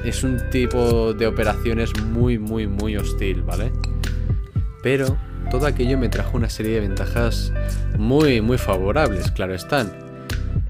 es 0.05 0.23
un 0.23 0.37
tipo 0.51 1.13
de 1.13 1.25
operaciones 1.25 1.91
muy, 2.03 2.37
muy, 2.37 2.67
muy 2.67 2.97
hostil, 2.97 3.41
¿vale? 3.41 3.71
Pero 4.83 5.17
todo 5.49 5.65
aquello 5.65 5.97
me 5.97 6.09
trajo 6.09 6.37
una 6.37 6.49
serie 6.49 6.73
de 6.73 6.81
ventajas 6.81 7.51
muy, 7.97 8.41
muy 8.41 8.57
favorables, 8.57 9.31
claro 9.31 9.55
están. 9.55 9.91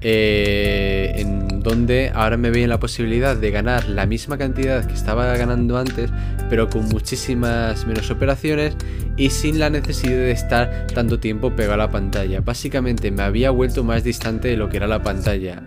Eh, 0.00 1.12
en 1.16 1.53
donde 1.64 2.12
ahora 2.14 2.36
me 2.36 2.48
en 2.62 2.68
la 2.68 2.78
posibilidad 2.78 3.36
de 3.36 3.50
ganar 3.50 3.88
la 3.88 4.06
misma 4.06 4.36
cantidad 4.36 4.86
que 4.86 4.92
estaba 4.92 5.34
ganando 5.36 5.78
antes, 5.78 6.10
pero 6.50 6.68
con 6.68 6.84
muchísimas 6.90 7.86
menos 7.86 8.10
operaciones 8.10 8.76
y 9.16 9.30
sin 9.30 9.58
la 9.58 9.70
necesidad 9.70 10.12
de 10.12 10.30
estar 10.30 10.86
tanto 10.94 11.18
tiempo 11.18 11.56
pegado 11.56 11.74
a 11.74 11.86
la 11.86 11.90
pantalla. 11.90 12.42
Básicamente 12.42 13.10
me 13.10 13.22
había 13.22 13.50
vuelto 13.50 13.82
más 13.82 14.04
distante 14.04 14.48
de 14.48 14.56
lo 14.58 14.68
que 14.68 14.76
era 14.76 14.86
la 14.86 15.02
pantalla. 15.02 15.62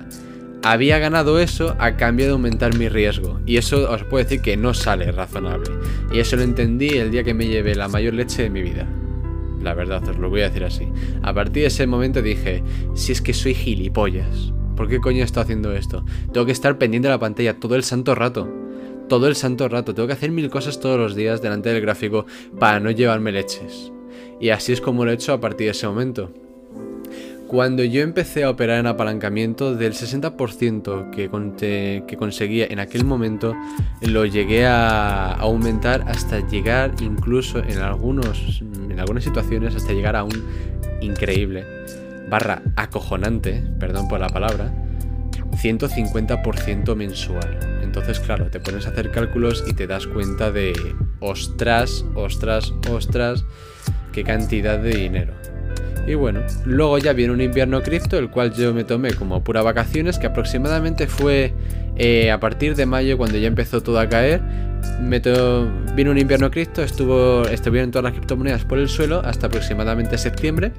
Había 0.64 1.00
ganado 1.00 1.40
eso 1.40 1.76
a 1.80 1.98
cambio 1.98 2.26
de 2.28 2.32
aumentar 2.34 2.78
mi 2.78 2.90
riesgo. 2.90 3.40
Y 3.46 3.58
eso 3.58 3.90
os 3.90 4.04
puedo 4.04 4.24
decir 4.24 4.42
que 4.42 4.56
no 4.56 4.74
sale 4.74 5.12
razonable. 5.12 5.72
Y 6.14 6.20
eso 6.20 6.36
lo 6.36 6.44
entendí 6.44 6.90
el 6.90 7.10
día 7.10 7.24
que 7.24 7.34
me 7.34 7.48
llevé 7.48 7.74
la 7.74 7.88
mayor 7.88 8.14
leche 8.14 8.44
de 8.44 8.50
mi 8.50 8.62
vida. 8.62 8.88
La 9.64 9.74
verdad, 9.74 10.08
os 10.08 10.18
lo 10.18 10.30
voy 10.30 10.42
a 10.42 10.50
decir 10.50 10.64
así. 10.64 10.88
A 11.24 11.34
partir 11.34 11.64
de 11.64 11.68
ese 11.68 11.88
momento 11.88 12.22
dije, 12.22 12.64
si 12.96 13.12
es 13.12 13.22
que 13.22 13.34
soy 13.34 13.54
gilipollas, 13.54 14.54
¿por 14.78 14.88
qué 14.88 15.02
coño 15.02 15.26
estoy 15.26 15.44
haciendo 15.44 15.74
esto? 15.74 16.06
Tengo 16.32 16.46
que 16.46 16.54
estar 16.54 16.78
pendiente 16.78 17.10
de 17.10 17.14
la 17.16 17.20
pantalla 17.20 17.60
todo 17.60 17.76
el 17.76 17.84
santo 17.84 18.16
rato. 18.16 18.48
Todo 19.10 19.28
el 19.28 19.36
santo 19.36 19.68
rato. 19.68 19.94
Tengo 19.94 20.08
que 20.08 20.14
hacer 20.14 20.32
mil 20.32 20.50
cosas 20.50 20.80
todos 20.80 20.98
los 20.98 21.16
días 21.16 21.42
delante 21.42 21.70
del 21.70 21.82
gráfico 21.82 22.26
para 22.60 22.80
no 22.80 22.92
llevarme 22.92 23.34
leches. 23.34 23.92
Y 24.40 24.50
así 24.50 24.72
es 24.72 24.80
como 24.80 25.04
lo 25.04 25.12
he 25.12 25.16
hecho 25.16 25.34
a 25.34 25.42
partir 25.42 25.66
de 25.66 25.72
ese 25.72 25.88
momento. 25.88 26.32
Cuando 27.48 27.82
yo 27.82 28.02
empecé 28.02 28.44
a 28.44 28.50
operar 28.50 28.80
en 28.80 28.88
apalancamiento, 28.88 29.74
del 29.74 29.94
60% 29.94 31.12
que, 31.12 32.04
que 32.06 32.18
conseguía 32.18 32.68
en 32.70 32.80
aquel 32.80 33.06
momento, 33.06 33.56
lo 34.02 34.26
llegué 34.26 34.66
a 34.66 35.32
aumentar 35.32 36.04
hasta 36.08 36.46
llegar 36.46 36.94
incluso 37.00 37.60
en, 37.60 37.78
algunos, 37.78 38.62
en 38.62 39.00
algunas 39.00 39.24
situaciones, 39.24 39.76
hasta 39.76 39.94
llegar 39.94 40.18
a 40.18 40.26
un 40.26 40.44
increíble, 41.00 41.66
barra 42.30 42.62
acojonante, 42.76 43.64
perdón 43.80 44.08
por 44.08 44.20
la 44.20 44.30
palabra, 44.30 44.72
150% 45.62 46.96
mensual. 46.96 47.60
Entonces, 47.82 48.20
claro, 48.20 48.50
te 48.50 48.60
pones 48.60 48.86
a 48.86 48.90
hacer 48.90 49.12
cálculos 49.12 49.64
y 49.68 49.74
te 49.74 49.88
das 49.88 50.08
cuenta 50.08 50.52
de, 50.52 50.74
ostras, 51.20 52.06
ostras, 52.16 52.74
ostras, 52.92 53.46
qué 54.12 54.24
cantidad 54.24 54.78
de 54.78 54.92
dinero. 54.92 55.34
Y 56.08 56.16
bueno, 56.16 56.42
luego 56.64 56.98
ya 57.00 57.12
viene 57.12 57.34
un 57.34 57.42
invierno 57.42 57.82
cripto, 57.84 58.18
el 58.18 58.30
cual 58.30 58.54
yo 58.54 58.74
me 58.74 58.86
tomé 58.86 59.14
como 59.14 59.44
pura 59.44 59.62
vacaciones, 59.62 60.18
que 60.18 60.28
aproximadamente 60.28 61.08
fue 61.08 61.54
eh, 61.98 62.32
a 62.32 62.40
partir 62.40 62.76
de 62.76 62.86
mayo 62.86 63.18
cuando 63.18 63.38
ya 63.38 63.48
empezó 63.48 63.82
todo 63.82 64.00
a 64.00 64.08
caer. 64.08 64.42
Me 65.02 65.20
vino 65.96 66.12
un 66.12 66.18
invierno 66.18 66.50
cripto, 66.50 66.82
estuvo, 66.82 67.44
estuvieron 67.44 67.92
todas 67.92 68.04
las 68.04 68.14
criptomonedas 68.14 68.64
por 68.64 68.78
el 68.78 68.88
suelo 68.88 69.20
hasta 69.26 69.48
aproximadamente 69.48 70.18
septiembre. 70.18 70.72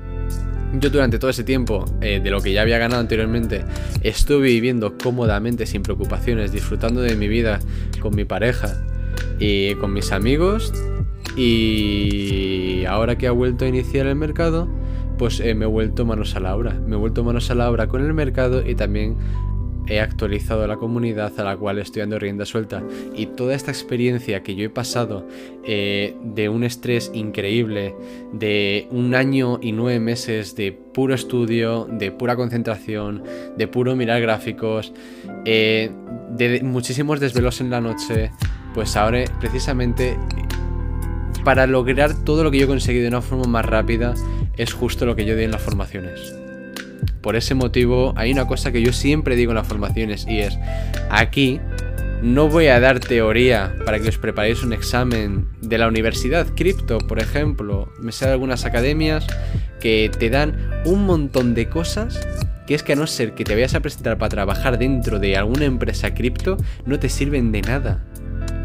Yo 0.75 0.91
durante 0.91 1.19
todo 1.19 1.31
ese 1.31 1.45
tiempo, 1.45 1.85
eh, 2.01 2.21
de 2.23 2.31
lo 2.31 2.43
que 2.43 2.53
ya 2.53 2.63
había 2.63 2.79
ganado 2.79 3.01
anteriormente, 3.01 3.65
estuve 4.03 4.49
viviendo 4.49 4.99
cómodamente, 4.99 5.65
sin 5.65 5.83
preocupaciones, 5.83 6.53
disfrutando 6.53 7.01
de 7.01 7.17
mi 7.17 7.27
vida 7.27 7.59
con 8.01 8.15
mi 8.15 8.25
pareja 8.25 8.85
y 9.39 9.75
con 9.77 9.95
mis 9.95 10.13
amigos. 10.13 10.73
Y 11.37 12.85
ahora 12.87 13.17
que 13.17 13.29
ha 13.29 13.33
vuelto 13.33 13.65
a 13.65 13.69
iniciar 13.69 14.07
el 14.07 14.17
mercado, 14.17 14.69
pues 15.17 15.41
eh, 15.41 15.55
me 15.55 15.65
he 15.65 15.69
vuelto 15.69 16.05
manos 16.05 16.37
a 16.37 16.41
la 16.41 16.55
obra. 16.55 16.75
Me 16.75 16.97
he 16.97 16.99
vuelto 16.99 17.25
manos 17.25 17.51
a 17.51 17.55
la 17.55 17.71
obra 17.71 17.89
con 17.89 18.05
el 18.05 18.13
mercado 18.13 18.69
y 18.69 18.75
también 18.75 19.17
he 19.89 20.01
actualizado 20.01 20.67
la 20.67 20.77
comunidad 20.77 21.33
a 21.39 21.45
la 21.45 21.57
cual 21.57 21.79
estoy 21.79 22.01
dando 22.01 22.19
rienda 22.19 22.45
suelta. 22.45 22.83
Y 23.15 23.27
toda 23.27 23.55
esta 23.55 23.71
experiencia 23.71 24.43
que 24.43 24.55
yo 24.55 24.65
he 24.65 24.71
pasado 24.71 25.27
eh, 25.65 26.15
de 26.23 26.49
un 26.49 26.65
estrés 26.65 27.11
increíble, 27.15 27.95
de 28.33 28.87
un 28.91 29.15
año 29.15 29.59
y 29.61 29.73
nueve 29.73 30.01
meses 30.01 30.55
de 30.57 30.73
puro 30.73 31.15
estudio, 31.15 31.87
de 31.91 32.11
pura 32.11 32.37
concentración, 32.37 33.23
de 33.57 33.69
puro 33.69 33.97
mirar 33.97 34.21
gráficos, 34.21 34.93
eh, 35.45 35.91
de 36.31 36.63
muchísimos 36.63 37.21
desvelos 37.21 37.61
en 37.61 37.71
la 37.71 37.81
noche, 37.81 38.31
pues 38.75 38.97
ahora 38.97 39.25
precisamente 39.41 40.17
para 41.45 41.67
lograr 41.67 42.15
todo 42.25 42.45
lo 42.45 42.51
que 42.51 42.59
yo 42.59 42.65
he 42.65 42.69
conseguido 42.69 43.05
de 43.05 43.09
una 43.09 43.23
forma 43.23 43.45
más 43.45 43.65
rápida, 43.65 44.15
es 44.57 44.73
justo 44.73 45.07
lo 45.07 45.17
que 45.17 45.25
yo 45.25 45.35
di 45.37 45.45
en 45.45 45.53
las 45.53 45.63
formaciones. 45.63 46.38
Por 47.21 47.37
ese 47.37 47.55
motivo, 47.55 48.15
hay 48.17 48.33
una 48.33 48.47
cosa 48.47 48.73
que 48.73 48.83
yo 48.83 48.93
siempre 48.93 49.37
digo 49.37 49.53
en 49.53 49.57
las 49.57 49.67
formaciones 49.67 50.27
y 50.29 50.39
es, 50.39 50.59
aquí 51.11 51.61
no 52.23 52.49
voy 52.49 52.67
a 52.67 52.81
dar 52.81 53.01
teoría 53.01 53.75
para 53.85 54.01
que 54.01 54.09
os 54.09 54.19
preparéis 54.19 54.63
un 54.63 54.73
examen 54.73 55.49
de 55.61 55.79
la 55.79 55.87
universidad 55.89 56.47
cripto, 56.55 56.99
por 56.99 57.21
ejemplo. 57.21 57.93
Me 58.01 58.13
sé 58.13 58.27
de 58.27 58.33
algunas 58.33 58.65
academias 58.65 59.27
que 59.81 60.11
te 60.19 60.31
dan 60.31 60.57
un 60.85 61.07
montón 61.07 61.55
de 61.55 61.69
cosas 61.69 62.21
que 62.67 62.75
es 62.75 62.83
que 62.83 62.93
a 62.93 62.97
no 62.97 63.07
ser 63.07 63.33
que 63.33 63.45
te 63.45 63.55
vayas 63.55 63.75
a 63.75 63.81
presentar 63.81 64.19
para 64.19 64.29
trabajar 64.29 64.79
dentro 64.79 65.19
de 65.19 65.39
alguna 65.39 65.65
empresa 65.65 66.13
cripto, 66.13 66.59
no 66.85 66.99
te 66.99 67.09
sirven 67.09 67.51
de 67.51 67.63
nada. 67.63 68.05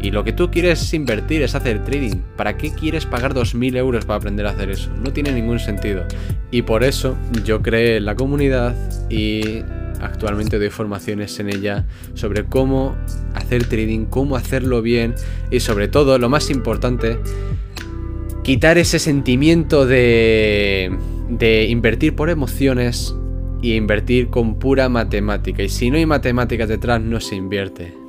Y 0.04 0.10
lo 0.10 0.22
que 0.22 0.34
tú 0.34 0.50
quieres 0.50 0.82
es 0.82 0.92
invertir, 0.92 1.40
es 1.40 1.54
hacer 1.54 1.82
trading. 1.82 2.16
¿Para 2.36 2.58
qué 2.58 2.70
quieres 2.70 3.06
pagar 3.06 3.32
2.000 3.32 3.74
euros 3.78 4.04
para 4.04 4.18
aprender 4.18 4.44
a 4.44 4.50
hacer 4.50 4.68
eso? 4.68 4.90
No 5.02 5.14
tiene 5.14 5.32
ningún 5.32 5.58
sentido. 5.58 6.04
Y 6.50 6.60
por 6.60 6.84
eso 6.84 7.16
yo 7.42 7.62
creé 7.62 8.00
la 8.00 8.14
comunidad 8.14 8.76
y 9.08 9.60
actualmente 10.02 10.58
doy 10.58 10.68
formaciones 10.68 11.40
en 11.40 11.48
ella 11.48 11.86
sobre 12.12 12.44
cómo 12.44 12.94
hacer 13.32 13.64
trading, 13.64 14.04
cómo 14.04 14.36
hacerlo 14.36 14.82
bien 14.82 15.14
y 15.50 15.60
sobre 15.60 15.88
todo, 15.88 16.18
lo 16.18 16.28
más 16.28 16.50
importante, 16.50 17.18
quitar 18.42 18.76
ese 18.76 18.98
sentimiento 18.98 19.86
de, 19.86 20.94
de 21.30 21.64
invertir 21.64 22.14
por 22.14 22.28
emociones 22.28 23.16
y 23.62 23.72
invertir 23.72 24.28
con 24.28 24.58
pura 24.58 24.90
matemática. 24.90 25.62
Y 25.62 25.70
si 25.70 25.88
no 25.88 25.96
hay 25.96 26.04
matemáticas 26.04 26.68
detrás, 26.68 27.00
no 27.00 27.22
se 27.22 27.36
invierte. 27.36 28.03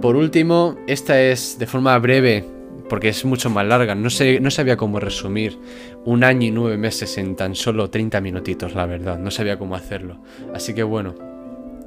Por 0.00 0.16
último, 0.16 0.76
esta 0.86 1.20
es 1.20 1.58
de 1.58 1.66
forma 1.66 1.98
breve, 1.98 2.44
porque 2.88 3.08
es 3.08 3.24
mucho 3.24 3.50
más 3.50 3.66
larga. 3.66 3.94
No, 3.94 4.10
sé, 4.10 4.40
no 4.40 4.50
sabía 4.50 4.76
cómo 4.76 5.00
resumir 5.00 5.58
un 6.04 6.24
año 6.24 6.48
y 6.48 6.50
nueve 6.50 6.76
meses 6.76 7.16
en 7.18 7.36
tan 7.36 7.54
solo 7.54 7.90
30 7.90 8.20
minutitos, 8.20 8.74
la 8.74 8.86
verdad. 8.86 9.18
No 9.18 9.30
sabía 9.30 9.58
cómo 9.58 9.76
hacerlo. 9.76 10.18
Así 10.54 10.74
que 10.74 10.82
bueno. 10.82 11.14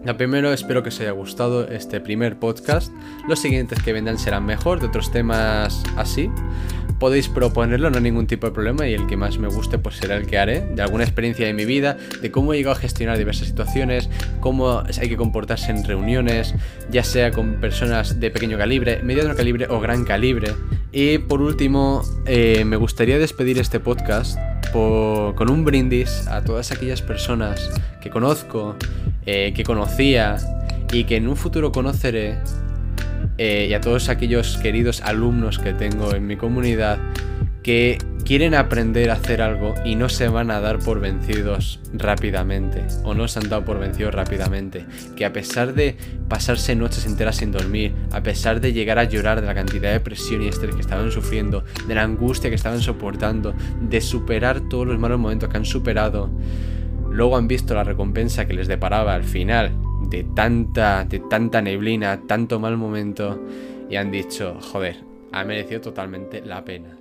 La 0.03 0.15
primero, 0.15 0.53
espero 0.53 0.83
que 0.83 0.89
os 0.89 0.99
haya 1.01 1.11
gustado 1.11 1.67
este 1.67 1.99
primer 1.99 2.37
podcast. 2.37 2.93
Los 3.27 3.39
siguientes 3.39 3.81
que 3.81 3.93
vendrán 3.93 4.17
serán 4.17 4.45
mejor, 4.45 4.79
de 4.79 4.87
otros 4.87 5.11
temas 5.11 5.83
así 5.97 6.29
podéis 6.99 7.29
proponerlo, 7.29 7.89
no 7.89 7.97
hay 7.97 8.03
ningún 8.03 8.27
tipo 8.27 8.47
de 8.47 8.53
problema 8.53 8.87
y 8.87 8.93
el 8.93 9.07
que 9.07 9.17
más 9.17 9.37
me 9.37 9.47
guste 9.47 9.77
pues 9.77 9.97
será 9.97 10.15
el 10.15 10.25
que 10.25 10.37
haré, 10.37 10.61
de 10.61 10.81
alguna 10.81 11.03
experiencia 11.03 11.45
de 11.45 11.53
mi 11.53 11.65
vida, 11.65 11.97
de 12.21 12.31
cómo 12.31 12.53
he 12.53 12.57
llegado 12.57 12.75
a 12.75 12.79
gestionar 12.79 13.17
diversas 13.17 13.47
situaciones, 13.47 14.09
cómo 14.39 14.83
hay 14.99 15.09
que 15.09 15.17
comportarse 15.17 15.71
en 15.71 15.83
reuniones, 15.83 16.53
ya 16.89 17.03
sea 17.03 17.31
con 17.31 17.55
personas 17.55 18.19
de 18.19 18.31
pequeño 18.31 18.57
calibre, 18.57 19.01
mediano 19.03 19.35
calibre 19.35 19.67
o 19.69 19.79
gran 19.79 20.03
calibre. 20.05 20.53
Y 20.91 21.17
por 21.19 21.41
último, 21.41 22.01
eh, 22.25 22.63
me 22.65 22.75
gustaría 22.75 23.19
despedir 23.19 23.59
este 23.59 23.79
podcast 23.79 24.37
con 24.71 25.49
un 25.49 25.63
brindis 25.63 26.27
a 26.27 26.43
todas 26.43 26.71
aquellas 26.71 27.01
personas 27.01 27.69
que 28.01 28.09
conozco, 28.09 28.75
eh, 29.25 29.53
que 29.55 29.63
conocía 29.63 30.37
y 30.91 31.05
que 31.05 31.17
en 31.17 31.27
un 31.27 31.35
futuro 31.35 31.71
conoceré 31.71 32.37
eh, 33.37 33.67
y 33.69 33.73
a 33.73 33.81
todos 33.81 34.09
aquellos 34.09 34.57
queridos 34.57 35.01
alumnos 35.01 35.59
que 35.59 35.73
tengo 35.73 36.13
en 36.13 36.25
mi 36.25 36.37
comunidad 36.37 36.99
que 37.67 37.97
quieren 38.23 38.55
aprender 38.55 39.09
a 39.09 39.13
hacer 39.13 39.41
algo 39.41 39.73
y 39.83 39.95
no 39.95 40.09
se 40.09 40.27
van 40.27 40.51
a 40.51 40.59
dar 40.59 40.79
por 40.79 40.99
vencidos 40.99 41.79
rápidamente 41.93 42.85
o 43.03 43.13
no 43.13 43.27
se 43.27 43.39
han 43.39 43.49
dado 43.49 43.65
por 43.65 43.79
vencidos 43.79 44.13
rápidamente, 44.13 44.85
que 45.15 45.25
a 45.25 45.33
pesar 45.33 45.73
de 45.73 45.97
pasarse 46.27 46.75
noches 46.75 47.05
enteras 47.05 47.37
sin 47.37 47.51
dormir, 47.51 47.93
a 48.11 48.23
pesar 48.23 48.61
de 48.61 48.73
llegar 48.73 48.99
a 48.99 49.03
llorar 49.03 49.41
de 49.41 49.47
la 49.47 49.53
cantidad 49.53 49.91
de 49.91 49.99
presión 49.99 50.43
y 50.43 50.47
estrés 50.47 50.75
que 50.75 50.81
estaban 50.81 51.11
sufriendo, 51.11 51.63
de 51.87 51.95
la 51.95 52.03
angustia 52.03 52.49
que 52.49 52.55
estaban 52.55 52.81
soportando, 52.81 53.53
de 53.81 54.01
superar 54.01 54.61
todos 54.69 54.87
los 54.87 54.99
malos 54.99 55.19
momentos 55.19 55.49
que 55.49 55.57
han 55.57 55.65
superado, 55.65 56.29
luego 57.09 57.37
han 57.37 57.47
visto 57.47 57.75
la 57.75 57.83
recompensa 57.83 58.45
que 58.45 58.53
les 58.53 58.67
deparaba 58.67 59.13
al 59.13 59.23
final 59.23 59.71
de 60.01 60.23
tanta, 60.23 61.03
de 61.03 61.19
tanta 61.19 61.61
neblina, 61.61 62.21
tanto 62.27 62.59
mal 62.59 62.77
momento, 62.77 63.39
y 63.89 63.95
han 63.95 64.11
dicho, 64.11 64.57
joder, 64.61 64.97
ha 65.31 65.43
merecido 65.43 65.81
totalmente 65.81 66.41
la 66.41 66.63
pena. 66.63 66.96